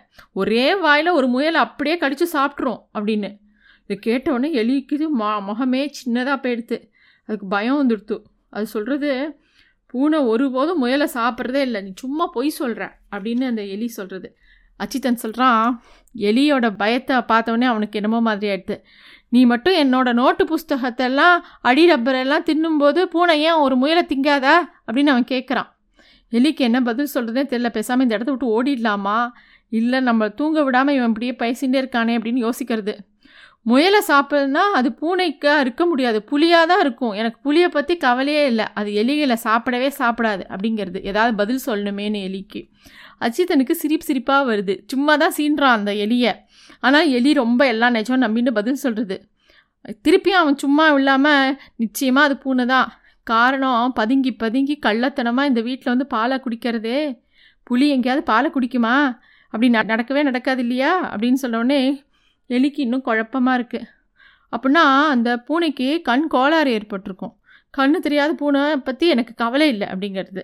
ஒரே 0.40 0.66
வாயில் 0.84 1.16
ஒரு 1.18 1.28
முயல் 1.34 1.58
அப்படியே 1.64 1.96
கடித்து 2.02 2.26
சாப்பிட்ரும் 2.36 2.80
அப்படின்னு. 2.96 3.30
இதை 3.84 3.96
கேட்டவுடனே 4.06 4.50
எலிக்குது 4.60 5.06
மொ 5.20 5.30
முகமே 5.48 5.82
சின்னதாக 5.98 6.38
போயிடுத்து. 6.44 6.78
அதுக்கு 7.28 7.48
பயம் 7.54 7.80
வந்துடுத்து. 7.80 8.16
அது 8.56 8.66
சொல்கிறது 8.74 9.10
பூனை 9.86 10.18
ஒருபோதும் 10.18 10.78
முயலை 10.78 11.06
சாப்பிட்றதே 11.14 11.62
இல்லை. 11.68 11.80
நீ 11.82 11.92
சும்மா 11.96 12.26
பொய் 12.26 12.58
சொல்கிற 12.60 12.84
அப்படின்னு 13.16 13.44
அந்த 13.46 13.62
எலி 13.74 13.88
சொல்கிறது 13.88 14.30
அச்சித்தன் 14.80 15.22
சொல்கிறான் 15.24 15.66
எலியோட 16.28 16.66
பயத்தை 16.76 17.16
பார்த்தவொடனே 17.16 17.66
அவனுக்கு 17.72 17.98
என்னமோ 18.00 18.20
மாதிரி 18.20 18.46
ஆயிடுது. 18.52 18.76
நீ 19.28 19.40
மட்டும் 19.44 19.74
என்னோடய 19.74 20.12
நோட்டு 20.12 20.44
புஸ்தகத்தெல்லாம் 20.44 21.36
அடி 21.60 21.84
ரப்பரெல்லாம் 21.90 22.46
தின்னும்போது 22.48 23.02
பூனை 23.04 23.36
ஏன் 23.42 23.62
ஒரு 23.64 23.76
முயலை 23.76 24.02
திங்காதா? 24.08 24.56
அப்படின்னு 24.86 25.12
அவன் 25.14 25.30
கேட்குறான் 25.30 25.70
எலிக்கு 26.32 26.62
என்ன 26.68 26.78
பதில் 26.80 27.14
சொல்கிறதே 27.14 27.42
தெரில 27.52 27.68
பேசாமல் 27.68 28.04
இந்த 28.04 28.16
இடத்த 28.16 28.32
விட்டு 28.32 28.54
ஓடிடலாமா? 28.56 29.18
இல்லை 29.68 30.00
நம்ம 30.00 30.28
தூங்க 30.28 30.62
விடாமல் 30.62 30.94
இவன் 30.94 31.12
இப்படியே 31.12 31.34
பேசிகிட்டே 31.42 31.80
இருக்கானே 31.82 32.16
அப்படின்னு 32.18 32.42
யோசிக்கிறது. 32.46 32.94
முயலை 33.66 34.00
சாப்பிடுனா 34.08 34.62
அது 34.78 34.88
பூனைக்காக 35.00 35.60
இருக்க 35.60 35.82
முடியாது. 35.86 36.18
புளியாக 36.30 36.64
தான் 36.66 36.80
இருக்கும். 36.80 37.12
எனக்கு 37.12 37.38
புளியை 37.46 37.68
பற்றி 37.68 37.96
கவலையே 37.96 38.42
இல்லை. 38.46 38.66
அது 38.74 38.90
எலிகளை 39.02 39.36
சாப்பிடவே 39.44 39.88
சாப்பிடாது 39.98 40.42
அப்படிங்கிறது. 40.54 41.00
ஏதாவது 41.02 41.34
பதில் 41.34 41.62
சொல்லணுமேனு 41.66 42.20
எலிக்கு. 42.28 42.60
அஜித்தனுக்கு 43.20 43.74
சிரிப்பு 43.82 44.06
சிரிப்பாக 44.10 44.48
வருது. 44.50 44.74
சும்மா 44.86 45.16
தான் 45.16 45.34
சீன்றான் 45.36 45.76
அந்த 45.78 45.92
எலியை. 46.06 46.32
ஆனால் 46.80 47.08
எலி 47.08 47.32
ரொம்ப 47.32 47.66
எல்லாம் 47.66 47.92
நிஜம் 47.92 48.22
நம்பின்னு 48.22 48.52
பதில் 48.52 48.82
சொல்கிறது 48.84 49.16
திருப்பியும் 50.04 50.40
அவன் 50.42 50.56
சும்மா 50.56 50.84
இல்லாமல் 50.94 51.56
நிச்சயமாக 51.76 52.28
அது 52.28 52.36
பூனை 52.38 52.64
தான். 52.66 52.88
காரணம் 53.26 53.92
பதுங்கி 53.94 54.32
பதுங்கி 54.42 54.74
கள்ளத்தனமாக 54.86 55.50
இந்த 55.50 55.60
வீட்டில் 55.60 55.92
வந்து 55.92 56.06
பாலை 56.06 56.36
குடிக்கிறதே. 56.44 56.98
புளி 57.66 57.86
எங்கேயாவது 57.88 58.22
பாலை 58.30 58.48
குடிக்குமா? 58.54 58.94
அப்படி 59.52 59.68
ந 59.70 59.82
நடக்கவே 59.92 60.22
நடக்காது 60.22 60.62
இல்லையா? 60.62 60.92
அப்படின்னு 61.12 61.42
சொன்னோடனே 61.42 61.80
எலிக்கு 62.50 62.80
இன்னும் 62.86 63.06
குழப்பமாக 63.08 63.58
இருக்குது 63.58 63.88
அப்படின்னா 64.52 64.84
அந்த 65.14 65.30
பூனைக்கு 65.46 65.86
கண் 66.08 66.26
கோளாறு 66.34 66.70
ஏற்பட்டிருக்கும். 66.78 67.34
கண்ணு 67.74 67.98
தெரியாத 67.98 68.32
பூனை 68.40 68.62
பற்றி 68.88 69.06
எனக்கு 69.08 69.32
கவலை 69.34 69.66
இல்லை 69.74 69.86
அப்படிங்கிறது 69.92 70.42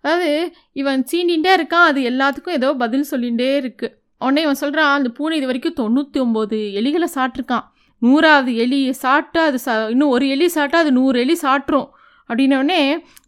அதாவது 0.00 0.30
இவன் 0.72 1.00
சீண்டிகிட்டே 1.10 1.52
இருக்கான் 1.58 1.88
அது 1.90 2.00
எல்லாத்துக்கும் 2.10 2.56
ஏதோ 2.58 2.68
பதில் 2.82 3.10
சொல்லிகிட்டே 3.10 3.50
இருக்குது 3.60 3.94
உடனே 4.20 4.42
இவன் 4.42 4.60
சொல்கிறான் 4.62 4.98
அந்த 4.98 5.10
பூனை 5.18 5.36
இது 5.36 5.46
வரைக்கும் 5.46 5.78
தொண்ணூற்றி 5.80 6.18
ஒம்பது 6.20 6.58
எலிகளை 6.80 7.08
சாப்பிட்ருக்கான் 7.14 7.66
நூறாவது 8.02 8.52
எலி 8.64 8.80
சாப்பிட்டா 9.02 9.42
அது 9.50 9.58
சா 9.58 9.74
இன்னும் 9.88 10.08
ஒரு 10.08 10.26
எலி 10.28 10.46
சாப்பிட்டா 10.48 10.80
அது 10.84 10.92
நூறு 10.92 11.18
எலி 11.24 11.36
சாப்பிட்ரும் 11.42 11.88
அப்படின்னோடனே 12.28 12.80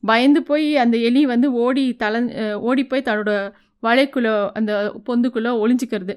பயந்து 0.07 0.41
போய் 0.43 0.69
அந்த 0.77 0.97
எலி 1.09 1.23
வந்து 1.27 1.49
ஓடி 1.65 1.85
தலை 1.97 2.21
ஓடி 2.69 2.85
போய் 2.85 3.07
தன்னோட 3.09 3.33
வலைக்குள்ளே 3.83 4.33
அந்த 4.59 4.73
பொந்துக்குள்ளே 5.07 5.51
ஒளிஞ்சிக்கிறது. 5.63 6.15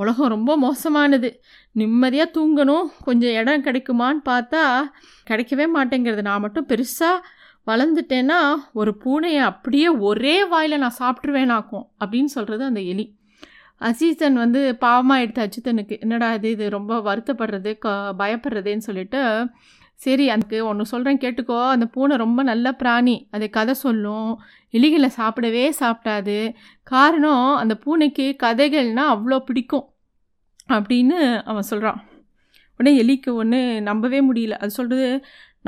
உலகம் 0.00 0.28
ரொம்ப 0.28 0.56
மோசமானது. 0.56 1.40
நிம்மதியாக 1.72 2.32
தூங்கணும். 2.36 2.86
கொஞ்சம் 3.04 3.36
இடம் 3.40 3.64
கிடைக்குமான்னு 3.64 4.22
பார்த்தா 4.30 4.62
கிடைக்கவே 5.30 5.66
மாட்டேங்கிறது. 5.76 6.20
நான் 6.20 6.40
மட்டும் 6.40 6.68
பெருசாக 6.68 7.16
வளர்ந்துட்டேன்னா 7.66 8.38
ஒரு 8.72 8.96
பூனையை 9.04 9.38
அப்படியே 9.38 9.88
ஒரே 9.88 10.44
வாயில் 10.44 10.78
நான் 10.78 11.00
சாப்பிட்ருவேனாக்கும் 11.02 11.86
அப்படின்னு 12.04 12.24
சொல்கிறது 12.24 12.64
அந்த 12.64 12.80
எலி. 12.80 13.18
அஜித்தன் 13.80 14.32
வந்து 14.32 14.76
பாவமாக 14.80 15.20
எடுத்த 15.20 15.48
அஜித்தனுக்கு 15.48 16.00
என்னடா 16.00 16.34
இது 16.34 16.50
இது 16.50 16.68
ரொம்ப 16.70 16.96
வருத்தப்படுறது 17.00 17.78
க 17.78 18.14
பயப்படுறதுன்னு 18.18 18.86
சொல்லிட்டு 18.88 19.50
சரி 19.94 20.28
அதுக்கு 20.28 20.66
ஒன்று 20.66 20.84
சொல்கிறேன் 20.86 21.22
கேட்டுக்கோ. 21.22 21.68
அந்த 21.68 21.86
பூனை 21.86 22.16
ரொம்ப 22.16 22.42
நல்ல 22.42 22.72
பிராணி. 22.72 23.28
அது 23.30 23.50
கதை 23.50 23.74
சொல்லும். 23.74 24.30
எலிகளை 24.72 25.08
சாப்பிடவே 25.16 25.64
சாப்பிடாது. 25.80 26.54
காரணம் 26.82 27.54
அந்த 27.54 27.74
பூனைக்கு 27.74 28.36
கதைகள்னால் 28.42 29.12
அவ்வளோ 29.14 29.38
பிடிக்கும். 29.38 29.86
அப்படின்னு 30.76 31.18
அவன் 31.50 31.68
சொல்கிறான் 31.70 32.00
உடனே 32.80 32.92
எலிக்கு 33.02 33.30
ஒன்று 33.40 33.60
நம்பவே 33.88 34.20
முடியல. 34.28 34.54
அது 34.62 34.70
சொல்கிறது 34.70 35.08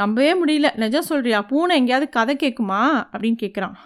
நம்பவே 0.01 0.33
முடியல. 0.41 0.69
நிஜம் 0.83 1.09
சொல்கிறியா 1.09 1.39
பூனை 1.51 1.73
எங்கேயாவது 1.81 2.07
கதை 2.09 2.35
கேட்குமா 2.43 2.81
அப்படின்னு 3.13 3.39
கேட்குறான் 3.43 3.77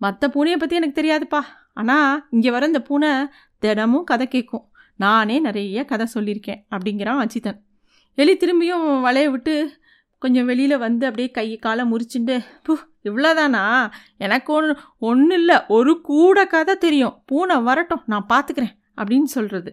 மற்ற 0.00 0.28
பூனையை 0.34 0.58
பற்றி 0.58 0.78
எனக்கு 0.80 1.00
தெரியாதுப்பா. 1.00 1.40
ஆனால் 1.80 2.22
இங்கே 2.30 2.50
வர 2.54 2.66
இந்த 2.66 2.80
பூனை 2.88 3.10
தினமும் 3.58 4.08
கதை 4.10 4.26
கேட்கும் 4.28 4.64
நானே 5.00 5.36
நிறைய 5.40 5.84
கதை 5.92 6.06
சொல்லியிருக்கேன் 6.14 6.60
அப்படிங்கிறான் 6.74 7.20
அஜிதன். 7.24 7.58
எலி 8.18 8.34
திரும்பியும் 8.36 8.86
வளைய 9.00 9.28
விட்டு 9.30 9.54
கொஞ்சம் 10.22 10.48
வெளியில் 10.50 10.82
வந்து 10.84 11.04
அப்படியே 11.08 11.28
கை 11.30 11.46
காலை 11.58 11.84
முறிச்சுண்டு 11.92 12.34
பூ 12.64 12.72
இவ்வளோதானா 13.08 13.62
எனக்கு 14.24 14.50
ஒன்று 14.52 14.72
ஒன்றும் 15.08 15.38
இல்லை 15.38 15.56
ஒரு 15.76 15.92
கூட 16.00 16.44
கதை 16.46 16.74
தெரியும். 16.84 17.16
பூனை 17.30 17.56
வரட்டும் 17.68 18.04
நான் 18.12 18.28
பார்த்துக்கிறேன் 18.32 18.74
அப்படின்னு 19.00 19.30
சொல்கிறது 19.36 19.72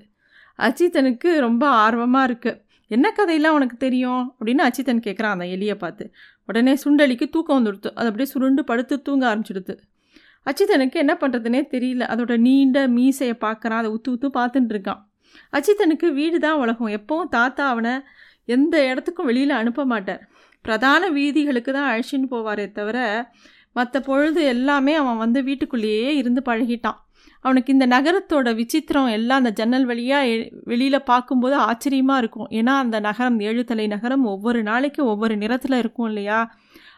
அஜித்தனுக்கு 0.67 1.29
ரொம்ப 1.39 1.63
ஆர்வமாக 1.83 2.27
இருக்குது 2.29 2.59
என்ன 2.91 3.07
கதையெல்லாம் 3.11 3.55
உனக்கு 3.57 3.75
தெரியும்? 3.77 4.23
அப்படின்னு 4.37 4.63
அச்சித்தன் 4.67 5.05
கேட்குறான் 5.07 5.35
அந்த 5.35 5.45
எலியை 5.55 5.75
பார்த்து. 5.83 6.05
உடனே 6.45 6.73
சுண்டலிக்கு 6.83 7.25
தூக்கம் 7.29 7.57
வந்துடுத்து. 7.59 7.89
அது 7.99 8.09
அப்படியே 8.09 8.29
சுருண்டு 8.31 8.61
படுத்து 8.63 8.95
தூங்க 9.01 9.23
ஆரம்பிச்சிடுது 9.31 9.75
அச்சித்தனுக்கு 10.45 10.97
என்ன 11.03 11.13
பண்ணுறதுனே 11.21 11.61
தெரியல. 11.73 12.03
அதோட 12.13 12.33
நீண்ட 12.37 12.87
மீசையை 12.87 13.35
பார்க்குறான். 13.41 13.81
அதை 13.81 13.89
உத்து 13.95 14.09
உத்து 14.15 14.27
பார்த்துட்டு 14.37 14.73
இருக்கான். 14.75 15.01
அச்சித்தனுக்கு 15.57 16.07
வீடு 16.13 16.37
தான் 16.39 16.59
உலகம். 16.63 16.91
எப்போவும் 16.99 17.31
தாத்தா 17.37 17.63
அவனை 17.67 17.93
எந்த 18.45 18.75
இடத்துக்கும் 18.91 19.29
வெளியில் 19.29 19.59
அனுப்ப 19.61 19.85
மாட்டார். 19.85 20.21
பிரதான 20.65 21.09
வீதிகளுக்கு 21.09 21.71
தான் 21.73 21.89
அழைச்சின்னு 21.91 22.29
போவாரே 22.31 22.65
தவிர 22.71 22.97
மற்ற 23.71 23.99
பொழுது 23.99 24.41
எல்லாமே 24.53 24.93
அவன் 24.93 25.17
வந்து 25.17 25.39
வீட்டுக்குள்ளேயே 25.43 26.09
இருந்து 26.15 26.41
பழகிட்டான். 26.45 26.97
அவனுக்கு 27.45 27.73
இந்த 27.73 27.85
நகரத்தோட 27.87 28.49
விசித்திரம் 28.61 29.09
எல்லாம் 29.17 29.37
அந்த 29.37 29.51
ஜன்னல் 29.59 29.85
வழியாக 29.85 30.49
வெளியில் 30.63 31.07
பார்க்கும்போது 31.11 31.55
ஆச்சரியமாக 31.55 32.21
இருக்கும். 32.21 32.47
ஏன்னா 32.59 32.73
அந்த 32.83 32.99
நகரம் 32.99 33.39
ஏழுத்தலை 33.39 33.87
நகரம் 33.87 34.23
ஒவ்வொரு 34.23 34.63
நாளைக்கும் 34.63 35.05
ஒவ்வொரு 35.05 35.35
நிறத்தில் 35.37 35.77
இருக்கும் 35.77 36.07
இல்லையா? 36.07 36.39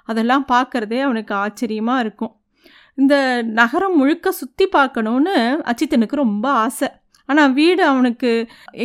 அதெல்லாம் 0.05 0.45
பார்க்குறதே 0.51 0.99
அவனுக்கு 0.99 1.33
ஆச்சரியமாக 1.35 1.99
இருக்கும். 1.99 2.33
இந்த 2.97 3.15
நகரம் 3.43 3.95
முழுக்க 3.97 4.31
சுற்றி 4.31 4.65
பார்க்கணுன்னு 4.77 5.35
அச்சித்தனுக்கு 5.71 6.15
ரொம்ப 6.25 6.47
ஆசை. 6.65 6.89
ஆனால் 7.29 7.53
வீடு 7.53 7.83
அவனுக்கு 7.85 8.29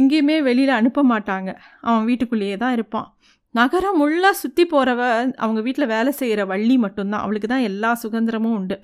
எங்கேயுமே 0.01 0.43
வெளியில் 0.43 0.79
அனுப்ப 0.81 1.05
மாட்டாங்க. 1.05 1.51
அவன் 1.81 2.05
வீட்டுக்குள்ளேயே 2.05 2.57
தான் 2.57 2.73
இருப்பான். 2.73 3.09
நகரம் 3.55 3.99
முள்ளா 4.01 4.31
சுற்றி 4.41 4.65
போகிறவ 4.73 5.01
அவங்க 5.43 5.61
வீட்டில் 5.67 5.91
வேலை 5.93 6.11
செய்கிற 6.19 6.41
வள்ளி 6.51 6.75
மட்டும்தான். 6.83 7.23
அவளுக்கு 7.25 7.49
தான் 7.53 7.67
எல்லா 7.69 7.91
சுதந்திரமும் 8.03 8.57
உண்டு. 8.59 8.77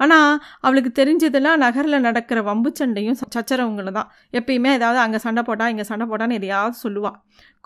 ஆனால் 0.00 0.32
அவளுக்கு 0.66 0.90
தெரிஞ்சதெல்லாம் 1.00 1.62
நகரில் 1.64 2.04
நடக்கிற 2.06 2.38
வம்பு 2.48 2.70
சண்டையும் 2.80 3.18
சச்சரவங்களும் 3.36 3.98
தான். 3.98 4.08
எப்பயுமே 4.38 4.70
ஏதாவது 4.78 5.00
அங்கே 5.04 5.20
சண்டை 5.26 5.44
போட்டா 5.48 5.68
இங்கே 5.74 5.86
சண்டை 5.90 6.06
போட்டான்னு 6.10 6.38
எதையாவது 6.40 6.76
சொல்லுவாள் 6.84 7.16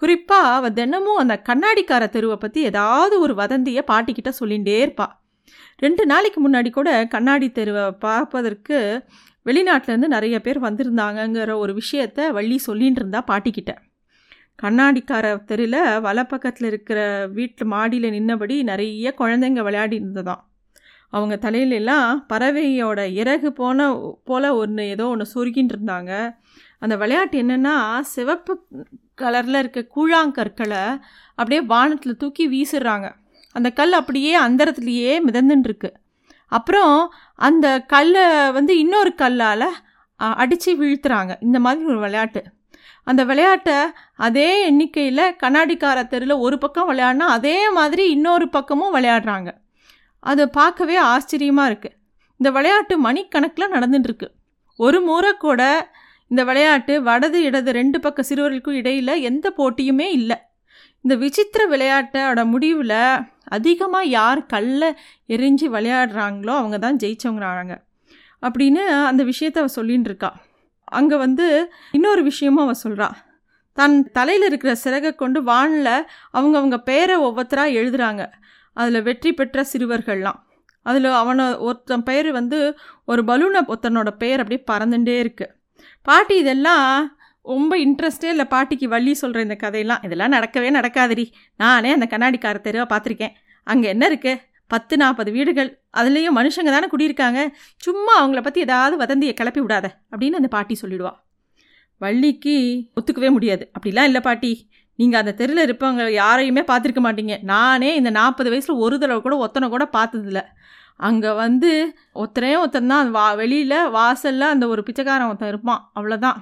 குறிப்பாக 0.03 0.53
அவள் 0.59 0.77
தினமும் 0.81 1.21
அந்த 1.23 1.35
கண்ணாடிக்கார 1.49 2.05
தெருவை 2.17 2.37
பற்றி 2.45 2.61
ஏதாவது 2.71 3.15
ஒரு 3.25 3.35
வதந்தியை 3.43 3.83
பாட்டிக்கிட்ட 3.93 4.33
சொல்லிகிட்டே 4.41 4.77
இருப்பாள் 4.85 5.15
ரெண்டு 5.85 6.03
நாளைக்கு 6.13 6.41
முன்னாடி 6.47 6.71
கூட 6.71 6.91
கண்ணாடி 7.15 7.49
தெருவை 7.59 7.85
பார்ப்பதற்கு 8.07 8.79
வெளிநாட்டிலேருந்து 9.47 10.09
நிறைய 10.17 10.37
பேர் 10.47 10.59
வந்திருந்தாங்கங்கிற 10.67 11.53
ஒரு 11.65 11.73
விஷயத்த 11.81 12.29
வள்ளி 12.39 12.59
சொல்லிகிட்டு 12.67 13.01
இருந்தா 13.03 13.21
பாட்டிக்கிட்ட. 13.31 13.73
கண்ணாடிக்கார 14.59 15.27
தெருவில் 15.45 15.81
வலப்பக்கத்தில் 16.07 16.67
இருக்கிற 16.71 17.01
வீட்டு 17.33 17.65
மாடியில் 17.67 18.13
நின்னபடி 18.17 18.57
நிறைய 18.63 19.15
குழந்தைங்க 19.19 19.63
விளையாடி 19.69 19.97
இருந்ததாம். 19.99 20.43
அவங்க 21.13 21.37
தலையிலெல்லாம் 21.45 22.09
பறவையோட 22.33 23.01
இறகு 23.13 23.49
போன 23.53 23.89
போல் 24.25 24.49
ஒன்று 24.63 24.83
ஏதோ 24.89 25.07
ஒன்று 25.07 25.27
சொருகின்னு 25.35 25.75
இருந்தாங்க. 25.77 26.13
அந்த 26.79 26.95
விளையாட்டு 26.97 27.37
என்னென்னா 27.43 27.77
சிவப்பு 28.13 28.55
கலரில் 29.23 29.59
இருக்க 29.63 29.81
கூழாங்கற்களை 29.97 30.85
அப்படியே 31.41 31.61
வானத்தில் 31.73 32.21
தூக்கி 32.23 32.45
வீசுடுறாங்க 32.55 33.09
அந்த 33.57 33.69
கல் 33.79 33.93
அப்படியே 33.93 34.33
அந்தரத்துலேயே 34.41 35.13
மிதந்துட்டுருக்கு 35.29 35.91
அப்புறம் 36.59 36.95
அந்த 37.49 37.67
கல்லை 37.93 38.25
வந்து 38.53 38.73
இன்னொரு 38.79 39.13
கல்லால் 39.15 39.69
அடித்து 40.17 40.71
வீழ்த்துறாங்க. 40.83 41.33
இந்த 41.41 41.59
மாதிரி 41.61 41.85
ஒரு 41.85 41.99
விளையாட்டு. 41.99 42.43
அந்த 43.05 43.23
விளையாட்டை 43.31 43.79
அதே 44.27 44.49
எண்ணிக்கையில் 44.69 45.25
கண்ணாடிக்கார 45.43 45.99
தெருவில் 46.09 46.43
ஒரு 46.47 46.59
பக்கம் 46.59 46.91
விளையாடினா 46.91 47.29
அதே 47.39 47.57
மாதிரி 47.79 48.05
இன்னொரு 48.17 48.49
பக்கமும் 48.57 48.95
விளையாடுறாங்க. 48.97 49.51
அது 50.19 50.43
பார்க்கவே 50.59 50.97
ஆச்சரியமாக 51.13 51.71
இருக்குது 51.71 51.97
இந்த 52.41 52.51
விளையாட்டு 52.57 52.95
மணிக்கணக்கில் 53.07 53.73
நடந்துட்டுருக்கு. 53.77 54.29
ஒரு 54.79 55.01
முறை 55.09 55.33
கூட 55.47 55.63
இந்த 56.31 56.43
விளையாட்டு 56.49 56.95
வடது 57.09 57.39
இடது 57.49 57.71
ரெண்டு 57.81 57.99
பக்க 58.01 58.23
சிறுவர்களுக்கும் 58.29 58.79
இடையில் 58.81 59.23
எந்த 59.31 59.47
போட்டியுமே 59.59 60.07
இல்லை. 60.19 60.39
இந்த 61.05 61.15
விசித்திர 61.23 61.63
விளையாட்டோட 61.73 62.41
முடிவில் 62.53 62.99
அதிகமாக 63.57 64.11
யார் 64.19 64.41
கல்லை 64.47 64.91
எரிஞ்சு 65.35 65.67
விளையாடுறாங்களோ 65.77 66.55
அவங்க 66.61 66.79
தான் 66.79 67.01
ஜெயிச்சவங்கிறாங்க. 67.03 67.75
அப்படின்னு 68.43 68.83
அந்த 69.11 69.23
விஷயத்த 69.31 69.59
அவள் 69.63 69.77
சொல்லின்னு 69.79 70.09
இருக்கா 70.11 70.31
அங்கே 70.99 71.17
வந்து 71.17 71.47
இன்னொரு 71.97 72.23
விஷயமும் 72.23 72.65
அவன் 72.65 72.83
சொல்கிறா 72.85 73.09
தன் 73.79 73.97
தலையில் 74.13 74.47
இருக்கிற 74.49 74.73
சிறகை 74.75 75.11
கொண்டு 75.15 75.41
வானில் 75.43 75.95
அவங்கவுங்க 76.39 76.79
பெயரை 76.89 77.17
ஒவ்வொருத்தராக 77.27 77.77
எழுதுகிறாங்க 77.81 78.23
அதில் 78.77 79.07
வெற்றி 79.09 79.31
பெற்ற 79.33 79.65
சிறுவர்கள்லாம். 79.73 80.39
அதில் 80.87 81.09
அவனை 81.21 81.47
ஒருத்தன் 81.69 82.05
பெயர் 82.09 82.29
வந்து 82.33 82.59
ஒரு 83.05 83.23
பலூனை 83.31 83.61
ஒருத்தனோட 83.73 84.11
பெயர் 84.23 84.43
அப்படியே 84.43 84.63
பறந்துட்டே 84.71 85.17
இருக்குது 85.25 85.55
பாட்டி 86.09 86.35
இதெல்லாம் 86.43 86.87
ரொம்ப 87.45 87.73
இன்ட்ரெஸ்டே 87.85 88.29
இல்லை 88.35 88.47
பாட்டிக்கு 88.55 88.87
வள்ளி 88.95 89.13
சொல்கிற 89.15 89.41
இந்த 89.47 89.57
கதையெல்லாம். 89.63 90.03
இதெல்லாம் 90.07 90.35
நடக்கவே 90.37 90.71
நடக்காதடி. 90.79 91.25
நானே 91.61 91.91
அந்த 91.97 92.07
கண்ணாடிக்கார 92.13 92.61
தெருவை 92.67 92.87
பார்த்துருக்கேன். 92.93 93.35
அங்கே 93.67 93.89
என்ன 93.95 94.05
இருக்குது 94.11 94.41
பத்து 94.73 94.95
நாற்பது 95.03 95.31
வீடுகள் 95.37 95.71
அதுலேயும் 95.99 96.37
மனுஷங்க 96.39 96.71
தானே 96.75 96.89
குடியிருக்காங்க. 96.93 97.41
சும்மா 97.87 98.15
அவங்கள 98.21 98.43
பற்றி 98.47 98.61
ஏதாவது 98.67 98.97
வதந்தியை 99.03 99.35
கிளப்பி 99.41 99.61
விடாத 99.65 99.87
அப்படின்னு 100.13 100.41
அந்த 100.41 100.51
பாட்டி 100.57 100.77
சொல்லிடுவா. 100.83 101.13
வள்ளிக்கு 102.01 102.57
ஒத்துக்கவே 102.99 103.31
முடியாது. 103.37 103.65
அப்படிலாம் 103.77 104.09
இல்லை 104.11 104.21
பாட்டி. 104.29 104.53
நீங்கள் 104.99 105.21
அந்த 105.23 105.33
தெருவில் 105.39 105.65
இருப்பவங்க 105.67 106.05
யாரையுமே 106.23 106.63
பார்த்துருக்க 106.71 107.01
மாட்டீங்க. 107.07 107.35
நானே 107.53 107.91
இந்த 108.01 108.11
நாற்பது 108.19 108.49
வயசில் 108.53 108.83
ஒரு 108.85 108.97
தடவை 109.03 109.21
கூட 109.27 109.37
ஒத்தனை 109.47 109.69
கூட 109.75 109.85
பார்த்ததில்ல. 109.97 110.41
அங்கே 111.09 111.31
வந்து 111.43 111.71
ஒருத்தனே 112.21 112.53
ஒருத்தன் 112.63 112.93
தான். 112.93 113.11
வா 113.11 113.27
வெளியில் 113.41 113.77
வாசலில் 113.97 114.53
அந்த 114.55 114.65
ஒரு 114.73 114.81
பிச்சைக்காரன் 114.87 115.31
ஒருத்தன் 115.31 115.53
இருப்பான். 115.53 115.83
அவ்வளோதான் 115.99 116.39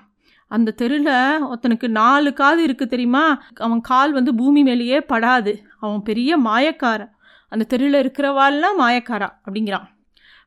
அந்த 0.57 0.75
தெருவில் 0.81 1.15
ஒருத்தனுக்கு 1.49 1.89
நாலு 2.01 2.31
காது 2.41 2.61
இருக்குது 2.67 2.93
தெரியுமா? 2.93 3.25
அவன் 3.67 3.83
கால் 3.91 4.13
வந்து 4.13 4.33
பூமி 4.35 4.61
மேலேயே 4.69 4.99
படாது. 5.13 5.53
அவன் 5.85 6.03
பெரிய 6.03 6.39
மாயக்காரன். 6.49 7.13
அந்த 7.49 7.65
தெருவில் 7.65 8.01
இருக்கிறவாள்லாம் 8.03 8.79
மாயக்காரா? 8.81 9.29
அப்படிங்கிறான். 9.47 9.87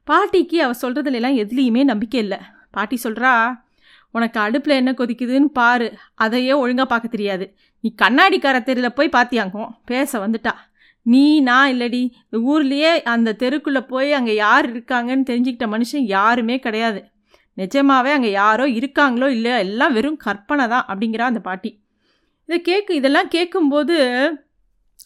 பாட்டிக்கு 0.08 0.58
அவள் 0.62 0.81
சொல்கிறதுல 0.81 1.20
எல்லாம் 1.20 1.38
எதுலேயுமே 1.43 1.84
நம்பிக்கை 1.84 2.20
இல்லை. 2.20 2.39
பாட்டி 2.72 2.98
சொல்கிறா 3.03 3.31
உனக்கு 4.12 4.39
அடுப்பில் 4.39 4.79
என்ன 4.79 4.91
கொதிக்குதுன்னு 4.91 5.50
பாரு. 5.53 5.88
அதையே 6.15 6.53
ஒழுங்காக 6.53 6.88
பார்க்க 6.89 7.08
தெரியாது. 7.08 7.46
நீ 7.84 7.89
கண்ணாடிக்கார 8.01 8.58
தெருவில் 8.63 8.93
போய் 8.93 9.15
பார்த்தியாங்கோ 9.15 9.65
பேச 9.86 10.27
வந்துட்டா. 10.27 10.53
நீ 11.05 11.39
நான் 11.39 11.72
இல்லடி. 11.74 12.01
இந்த 12.25 12.38
ஊர்லேயே 12.51 12.91
அந்த 13.03 13.36
தெருக்குள்ளே 13.39 13.81
போய் 13.88 14.12
அங்கே 14.13 14.34
யார் 14.36 14.65
இருக்காங்கன்னு 14.74 15.29
தெரிஞ்சுக்கிட்ட 15.29 15.67
மனுஷன் 15.67 16.05
யாருமே 16.17 16.60
கிடையாது. 16.60 17.01
நிஜமாகவே 17.58 18.12
அங்கே 18.12 18.31
யாரோ 18.31 18.65
இருக்காங்களோ 18.65 19.27
இல்லையோ 19.27 19.58
எல்லாம் 19.58 19.93
வெறும் 19.93 20.17
கற்பனை 20.17 20.67
தான். 20.67 20.86
அப்படிங்கிறா 20.88 21.25
அந்த 21.31 21.39
பாட்டி. 21.39 21.72
இதை 22.50 22.60
கேட்கு 22.70 22.91
இதெல்லாம் 22.91 23.27
கேட்கும்போது 23.27 23.98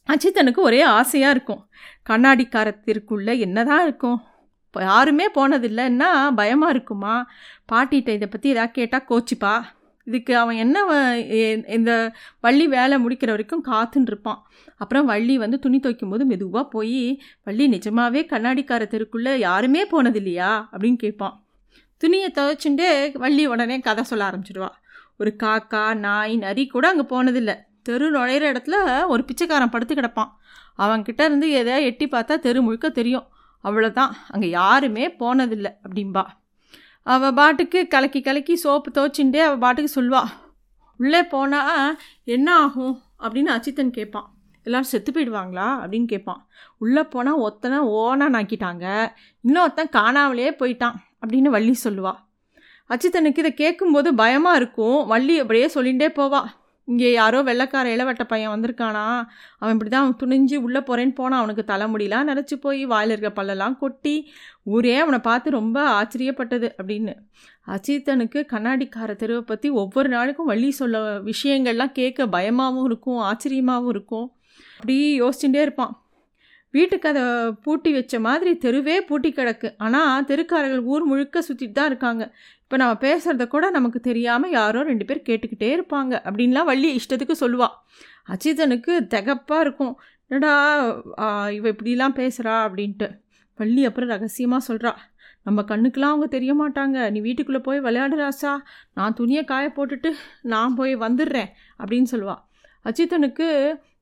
அஜித்தனுக்கு 0.09 0.55
ஒரே 0.55 0.81
ஆசையாக 0.81 1.31
இருக்கும். 1.31 1.67
கண்ணாடிக்காரத்திற்குள்ளே 2.09 3.39
என்னதான் 3.39 3.83
இருக்கும்? 3.83 4.21
இப்போ 4.65 4.81
யாருமே 4.81 5.31
போனதில்லைன்னா 5.31 6.31
பயமாக 6.31 6.71
இருக்குமா? 6.71 7.27
பாட்டிகிட்ட 7.71 8.09
இதை 8.09 8.27
பற்றி 8.27 8.50
எதாவது 8.50 8.71
கேட்டால் 8.71 9.05
கோச்சிப்பா. 9.09 9.63
இதுக்கு 10.03 10.38
அவன் 10.38 10.55
என்ன 10.55 10.83
வ- 10.83 11.29
எ- 11.29 11.63
இந்த 11.67 12.12
வள்ளி 12.41 12.67
வேலை 12.67 13.05
முடிக்கிற 13.05 13.25
வரைக்கும் 13.25 13.65
காத்துன்னு 13.65 14.01
இருப்பான். 14.01 14.43
அப்புறம் 14.77 15.05
வள்ளி 15.05 15.38
வந்து 15.38 15.59
துணி 15.59 15.79
துவைக்கும் 15.79 16.09
போது 16.09 16.25
மெதுவாக 16.25 16.67
போய் 16.67 17.21
வள்ளி 17.43 17.67
நிஜமாகவே 17.67 18.25
கண்ணாடிக்கார 18.29 18.88
தெருக்குள்ளே 18.88 19.35
யாருமே 19.35 19.85
போனது 19.85 20.17
இல்லையா 20.17 20.69
அப்படின்னு 20.71 20.95
கேட்பான். 20.95 21.43
துணியை 21.97 22.31
துவைச்சுட்டு 22.31 23.17
வள்ளி 23.17 23.45
உடனே 23.45 23.79
கதை 23.79 24.03
சொல்ல 24.03 24.29
ஆரம்பிச்சிடுவா. 24.29 24.69
ஒரு 25.19 25.35
காக்கா 25.43 25.95
நாய் 25.95 26.38
நரி 26.38 26.67
கூட 26.67 26.89
அங்கே 26.89 27.15
போனதில்லை. 27.15 27.55
தெரு 27.87 28.05
நுழையிற 28.15 28.43
இடத்துல 28.51 28.75
ஒரு 29.07 29.21
பிச்சைக்காரன் 29.23 29.73
படுத்து 29.73 29.95
கிடப்பான். 29.95 30.31
அவன்கிட்ட 30.77 31.21
இருந்து 31.27 31.47
எதை 31.59 31.75
எட்டி 31.89 32.05
பார்த்தா 32.07 32.35
தெரு 32.45 32.61
முழுக்க 32.61 32.89
தெரியும். 32.89 33.27
அவ்வளோதான் 33.63 34.13
அங்கே 34.29 34.49
யாருமே 34.49 35.05
போனதில்லை 35.19 35.71
அப்படிம்பா. 35.85 36.23
அவள் 37.05 37.33
பாட்டுக்கு 37.33 37.79
கலக்கி 37.87 38.21
கலக்கி 38.21 38.55
சோப்பு 38.55 38.89
துவச்சுட்டே 38.91 39.41
அவள் 39.47 39.61
பாட்டுக்கு 39.63 39.91
சொல்வா 39.97 40.21
உள்ளே 40.97 41.21
போனால் 41.33 41.99
என்ன 42.35 42.47
ஆகும்? 42.63 42.95
அப்படின்னு 43.19 43.51
அச்சித்தன் 43.55 43.95
கேட்பான். 43.97 44.27
எல்லாரும் 44.63 44.91
செத்து 44.91 45.11
போயிடுவாங்களா? 45.11 45.67
அப்படின்னு 45.81 46.07
கேட்பான். 46.13 46.41
உள்ளே 46.77 47.03
போனால் 47.13 47.41
ஒத்தனை 47.47 47.79
ஓனா 47.99 48.27
நாக்கிட்டாங்க 48.35 48.85
இன்னொருத்தன் 49.47 49.95
காணாமலே 49.97 50.51
போயிட்டான். 50.61 50.97
அப்படின்னு 51.21 51.55
வள்ளி 51.55 51.75
சொல்லுவாள் 51.83 52.19
அச்சித்தனுக்கு 52.89 53.41
இதை 53.43 53.53
கேட்கும்போது 53.53 54.09
பயமாக 54.21 54.59
இருக்கும். 54.61 54.99
வள்ளி 55.13 55.35
அப்படியே 55.39 55.67
சொல்லிகிட்டே 55.75 56.09
போவாள் 56.19 56.49
இங்கே 56.87 57.09
யாரோ 57.11 57.39
வெள்ளைக்கார 57.47 57.85
இளவட்ட 57.95 58.23
பையன் 58.31 58.53
வந்திருக்கானா? 58.53 59.05
அவன் 59.61 59.73
இப்படி 59.75 59.91
தான் 59.95 60.11
துணிஞ்சு 60.21 60.57
உள்ளே 60.65 60.81
போகிறேன்னு 60.89 61.15
போனான் 61.19 61.41
அவனுக்கு 61.41 61.63
தலைமுடிலாம் 61.71 62.29
நினச்சி 62.31 62.55
போய் 62.65 62.81
வாயில் 62.93 63.13
இருக்க 63.13 63.31
பல்லெல்லாம் 63.39 63.77
கொட்டி 63.83 64.15
ஊரே 64.75 64.95
அவனை 65.03 65.19
பார்த்து 65.29 65.57
ரொம்ப 65.59 65.77
ஆச்சரியப்பட்டது 65.99 66.69
அப்படின்னு. 66.79 67.15
அஜித்தனுக்கு 67.75 68.39
கண்ணாடிக்கார 68.53 69.11
தெருவை 69.23 69.43
பற்றி 69.51 69.69
ஒவ்வொரு 69.83 70.09
நாளுக்கும் 70.09 70.51
வள்ளி 70.53 70.71
சொல்ல 70.81 71.03
விஷயங்கள்லாம் 71.31 71.97
கேட்க 71.99 72.27
பயமாகவும் 72.37 72.87
இருக்கும் 72.91 73.21
ஆச்சரியமாகவும் 73.29 73.93
இருக்கும். 73.95 74.27
அப்படி 74.79 74.97
யோசிச்சுட்டே 75.21 75.61
இருப்பான். 75.67 75.93
வீட்டுக்கு 76.73 77.07
அதை 77.09 77.23
பூட்டி 77.65 77.89
வச்ச 77.93 78.15
மாதிரி 78.27 78.51
தெருவே 78.63 78.95
பூட்டி 79.09 79.29
கிடக்கு. 79.31 79.67
ஆனால் 79.85 80.25
தெருக்காரர்கள் 80.29 80.81
ஊர் 80.93 81.03
முழுக்க 81.11 81.43
சுற்றிட்டு 81.47 81.77
தான் 81.77 81.89
இருக்காங்க. 81.91 82.23
இப்போ 82.65 82.77
நம்ம 82.81 82.93
பேசுகிறத 83.03 83.43
கூட 83.48 83.65
நமக்கு 83.75 84.00
தெரியாமல் 84.07 84.53
யாரோ 84.55 84.79
ரெண்டு 84.88 85.05
பேர் 85.10 85.19
கேட்டுக்கிட்டே 85.27 85.67
இருப்பாங்க. 85.75 86.13
அப்படின்லாம் 86.27 86.69
வள்ளி 86.69 86.89
இஷ்டத்துக்கு 87.00 87.36
சொல்லுவாள் 87.41 87.75
அஜிதனுக்கு 88.34 88.93
தகப்பாக 89.15 89.65
இருக்கும். 89.65 89.93
என்னடா 90.29 90.53
இவ 91.57 91.65
இப்படிலாம் 91.74 92.15
பேசுகிறா 92.22 92.55
அப்படின்ட்டு. 92.68 93.07
வள்ளி 93.59 93.81
அப்புறம் 93.89 94.11
ரகசியமாக 94.13 94.68
சொல்கிறா 94.70 94.92
நம்ம 95.48 95.61
கண்ணுக்கெலாம் 95.72 96.13
அவங்க 96.13 96.27
தெரிய 96.35 96.51
மாட்டாங்க. 96.61 96.98
நீ 97.13 97.20
வீட்டுக்குள்ளே 97.27 97.61
போய் 97.68 97.79
விளையாடு 97.87 98.18
ராசா. 98.24 98.53
நான் 98.98 99.18
துணியை 99.20 99.44
காய 99.51 99.66
போட்டுட்டு 99.77 100.11
நான் 100.53 100.77
போய் 100.79 100.94
வந்துடுறேன் 101.05 101.51
அப்படின்னு 101.81 102.11
சொல்லுவாள் 102.13 102.42
அஜித்தனுக்கு 102.89 103.48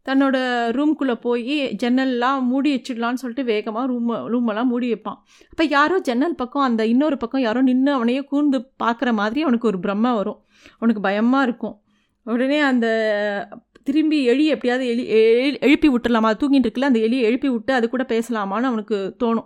தன்னோட 0.10 0.38
ரூம்குள்ளே 0.72 1.14
போய் 1.14 1.76
ஜன்னல்லாம் 1.84 2.42
மூடி 2.42 2.76
வச்சிடலான்னு 2.76 3.14
சொல்லிட்டு 3.14 3.52
வேகமாக 3.52 3.88
ரூம் 3.88 4.10
ரூமெல்லாம் 4.10 4.68
மூடி 4.68 4.94
வைப்பான். 4.94 5.18
அப்போ 5.50 5.64
யாரோ 5.64 6.00
ஜன்னல் 6.00 6.36
பக்கம் 6.36 6.62
அந்த 6.62 6.86
இன்னொரு 6.86 7.18
பக்கம் 7.18 7.42
யாரோ 7.42 7.62
நின்று 7.62 7.94
அவனையே 7.94 8.24
கூர்ந்து 8.24 8.60
பார்க்குற 8.84 9.14
மாதிரி 9.14 9.42
அவனுக்கு 9.42 9.68
ஒரு 9.68 9.78
பிரம்மை 9.78 10.16
வரும். 10.16 10.38
அவனுக்கு 10.76 11.02
பயமாக 11.02 11.44
இருக்கும். 11.44 11.80
உடனே 12.24 12.60
அந்த 12.60 13.48
திரும்பி 13.84 14.24
எலி 14.24 14.46
எப்படியாவது 14.46 14.90
எலி 14.90 15.08
எ- 15.08 15.58
எழுப்பி 15.60 15.90
விட்டுறலாமா 15.90 16.34
தூங்கிட்டு 16.34 16.66
இருக்குல்ல 16.66 16.82
அந்த 16.82 17.00
எலியை 17.00 17.22
எழுப்பி 17.22 17.50
விட்டு 17.50 17.74
அது 17.74 17.90
கூட 17.90 18.06
பேசலாமான்னு 18.10 18.64
அவனுக்கு 18.64 19.16
தோணும். 19.24 19.46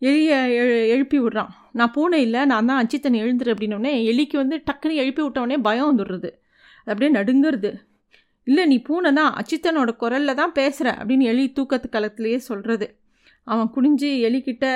எலியை 0.00 0.46
எழு- 0.46 0.88
எழுப்பி 0.88 1.20
விடுறான். 1.20 1.48
நான் 1.72 1.90
பூனை 1.90 2.22
இல்லை 2.22 2.44
நான் 2.44 2.66
தான் 2.66 2.86
அச்சித்தன் 2.86 3.14
எழுந்துரு 3.14 3.54
அப்படின்னோடனே 3.54 4.04
எலிக்கு 4.12 4.36
வந்து 4.36 4.62
டக்குன்னு 4.70 4.94
எழுப்பி 4.94 5.22
விட்டவொடனே 5.22 5.58
பயம் 5.62 5.98
வந்துடுறது. 5.98 6.30
அது 6.84 6.84
அப்படியே 6.84 7.18
நடுங்கிறது. 7.18 7.74
இல்லை 8.46 8.64
நீ 8.66 8.76
பூனை 8.78 9.10
தான் 9.12 9.32
அச்சித்தனோட 9.40 9.90
குரலில் 9.96 10.38
தான் 10.40 10.52
பேசுகிற 10.52 10.88
அப்படின்னு 11.00 11.24
எலி 11.24 11.44
தூக்கத்து 11.58 11.88
காலத்திலேயே 11.88 12.38
சொல்கிறது 12.48 12.86
அவன் 13.46 13.72
குனிஞ்சு 13.74 14.10
எலிக்கிட்ட 14.28 14.66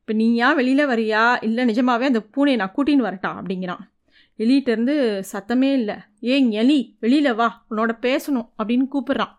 இப்போ 0.00 0.18
நீ 0.18 0.26
ஏன் 0.36 0.54
வெளியில் 0.54 0.90
வரியா? 0.90 1.22
இல்லை 1.42 1.62
நிஜமாகவே 1.64 2.04
அந்த 2.06 2.20
பூனையை 2.34 2.58
நான் 2.60 2.72
கூட்டின்னு 2.76 3.06
வரட்டா? 3.06 3.30
அப்படிங்கிறான். 3.40 3.82
எலிகிட்டேருந்து 4.38 4.94
சத்தமே 5.32 5.70
இல்லை. 5.72 5.96
ஏங் 6.34 6.48
எலி 6.52 6.78
வெளியில் 7.00 7.34
வா 7.34 7.48
உன்னோட 7.70 7.92
பேசணும் 8.06 8.46
அப்படின்னு 8.58 8.86
கூப்பிட்றான். 8.94 9.34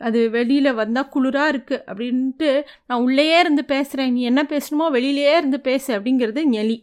அது 0.00 0.20
வெளியில் 0.30 0.70
வந்தால் 0.72 1.10
குளிராக 1.14 1.52
இருக்குது 1.52 1.82
அப்படின்ட்டு 1.90 2.50
நான் 2.86 3.02
உள்ளேயே 3.06 3.36
இருந்து 3.40 3.64
பேசுகிறேன் 3.64 4.12
நீ 4.12 4.22
என்ன 4.22 4.42
பேசணுமோ 4.52 4.86
வெளியிலேயே 4.96 5.34
இருந்து 5.40 5.60
பேசு 5.60 5.90
அப்படிங்கிறது 5.96 6.44
எலி. 6.62 6.78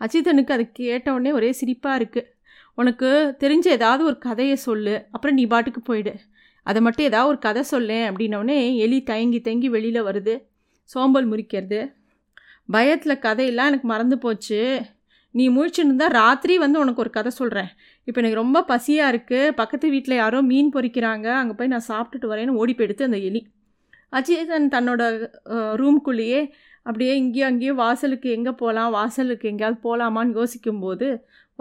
அஜிதனுக்கு 0.00 0.54
அது 0.56 0.66
கேட்ட 0.72 1.06
உடனே 1.12 1.32
ஒரே 1.32 1.52
சிரிப்பாக 1.60 1.98
இருக்குது 2.00 2.28
உனக்கு 2.78 3.08
தெரிஞ்ச 3.42 3.66
ஏதாவது 3.78 4.02
ஒரு 4.10 4.16
கதையை 4.26 4.56
சொல்லு 4.68 4.94
அப்புறம் 5.14 5.36
நீ 5.38 5.44
பாட்டுக்கு 5.52 5.80
போயிடு. 5.90 6.12
அதை 6.66 6.80
மட்டும் 6.86 7.08
ஏதாவது 7.10 7.30
ஒரு 7.32 7.40
கதை 7.46 7.62
சொல்லேன் 7.72 8.06
அப்படின்னோடனே 8.10 8.58
எலி 8.84 8.98
தயங்கி 9.10 9.38
தயங்கி 9.46 9.68
வெளியில் 9.76 10.06
வருது. 10.08 10.34
சோம்பல் 10.90 11.28
முறிக்கிறது. 11.32 11.80
பயத்தில் 12.74 13.22
கதையெல்லாம் 13.26 13.70
எனக்கு 13.70 13.88
மறந்து 13.92 14.16
போச்சு. 14.24 14.60
நீ 15.34 15.44
முழிச்சுன்னு 15.56 16.06
ராத்திரி 16.20 16.54
வந்து 16.64 16.78
உனக்கு 16.82 17.02
ஒரு 17.04 17.10
கதை 17.16 17.30
சொல்கிறேன் 17.40 17.70
இப்போ 18.08 18.18
எனக்கு 18.22 18.40
ரொம்ப 18.42 18.58
பசியாக 18.70 19.12
இருக்குது 19.12 19.54
பக்கத்து 19.60 19.86
வீட்டில் 19.94 20.20
யாரோ 20.22 20.38
மீன் 20.50 20.70
பொறிக்கிறாங்க. 20.76 21.28
அங்கே 21.40 21.54
போய் 21.58 21.72
நான் 21.74 21.88
சாப்பிட்டுட்டு 21.90 22.30
வரேன்னு 22.32 22.58
ஓடி 22.62 22.72
போயிடுத்து 22.78 23.08
அந்த 23.08 23.18
எலி. 23.28 23.40
அஜிதன் 24.18 24.66
தன்னோட 24.74 25.02
ரூம்குள்ளேயே 25.82 26.40
அப்படியே 26.86 27.12
இங்கேயும் 27.22 27.48
அங்கேயும் 27.50 27.80
வாசலுக்கு 27.84 28.28
எங்கே 28.36 28.52
போகலாம் 28.62 28.90
வாசலுக்கு 28.98 29.46
எங்கேயாவது 29.52 29.78
போகலாமான்னு 29.86 30.36
யோசிக்கும்போது 30.38 31.08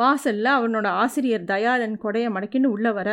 வாசலில் 0.01 0.51
அவனோட 0.57 0.87
ஆசிரியர் 1.03 1.49
தயாளன் 1.53 1.95
கொடையை 2.03 2.29
மடக்கின்னு 2.35 2.73
உள்ளே 2.75 2.91
வர. 2.99 3.09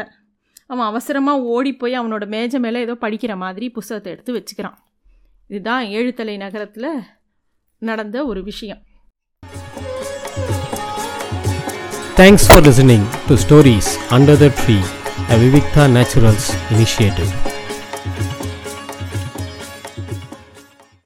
அவன் 0.72 0.88
அவசரமாக 0.90 1.46
ஓடி 1.55 1.72
போய் 1.81 1.98
அவனோட 2.01 2.24
மேஜை 2.35 2.59
மேலே 2.64 2.81
ஏதோ 2.87 2.94
படிக்கிற 3.05 3.33
மாதிரி 3.42 3.66
புஸ்தகத்தை 3.77 4.12
எடுத்து 4.14 4.33
வச்சுக்கிறான். 4.37 4.77
இதுதான் 5.51 5.85
ஏழுத்தலை 5.98 6.37
நகரத்தில் 6.44 6.90
நடந்த 7.83 8.27
ஒரு 8.31 8.42
விஷயம். 8.51 8.81
Thanks 12.20 12.46
for 12.46 12.64
listening 12.68 13.07
to 13.29 13.35
stories 13.42 13.90
under 14.16 14.40
the 14.42 14.48
tree 14.61 14.79
a 15.35 15.37
Vivikta 15.42 15.85
naturals 15.96 16.48
initiative 16.74 17.33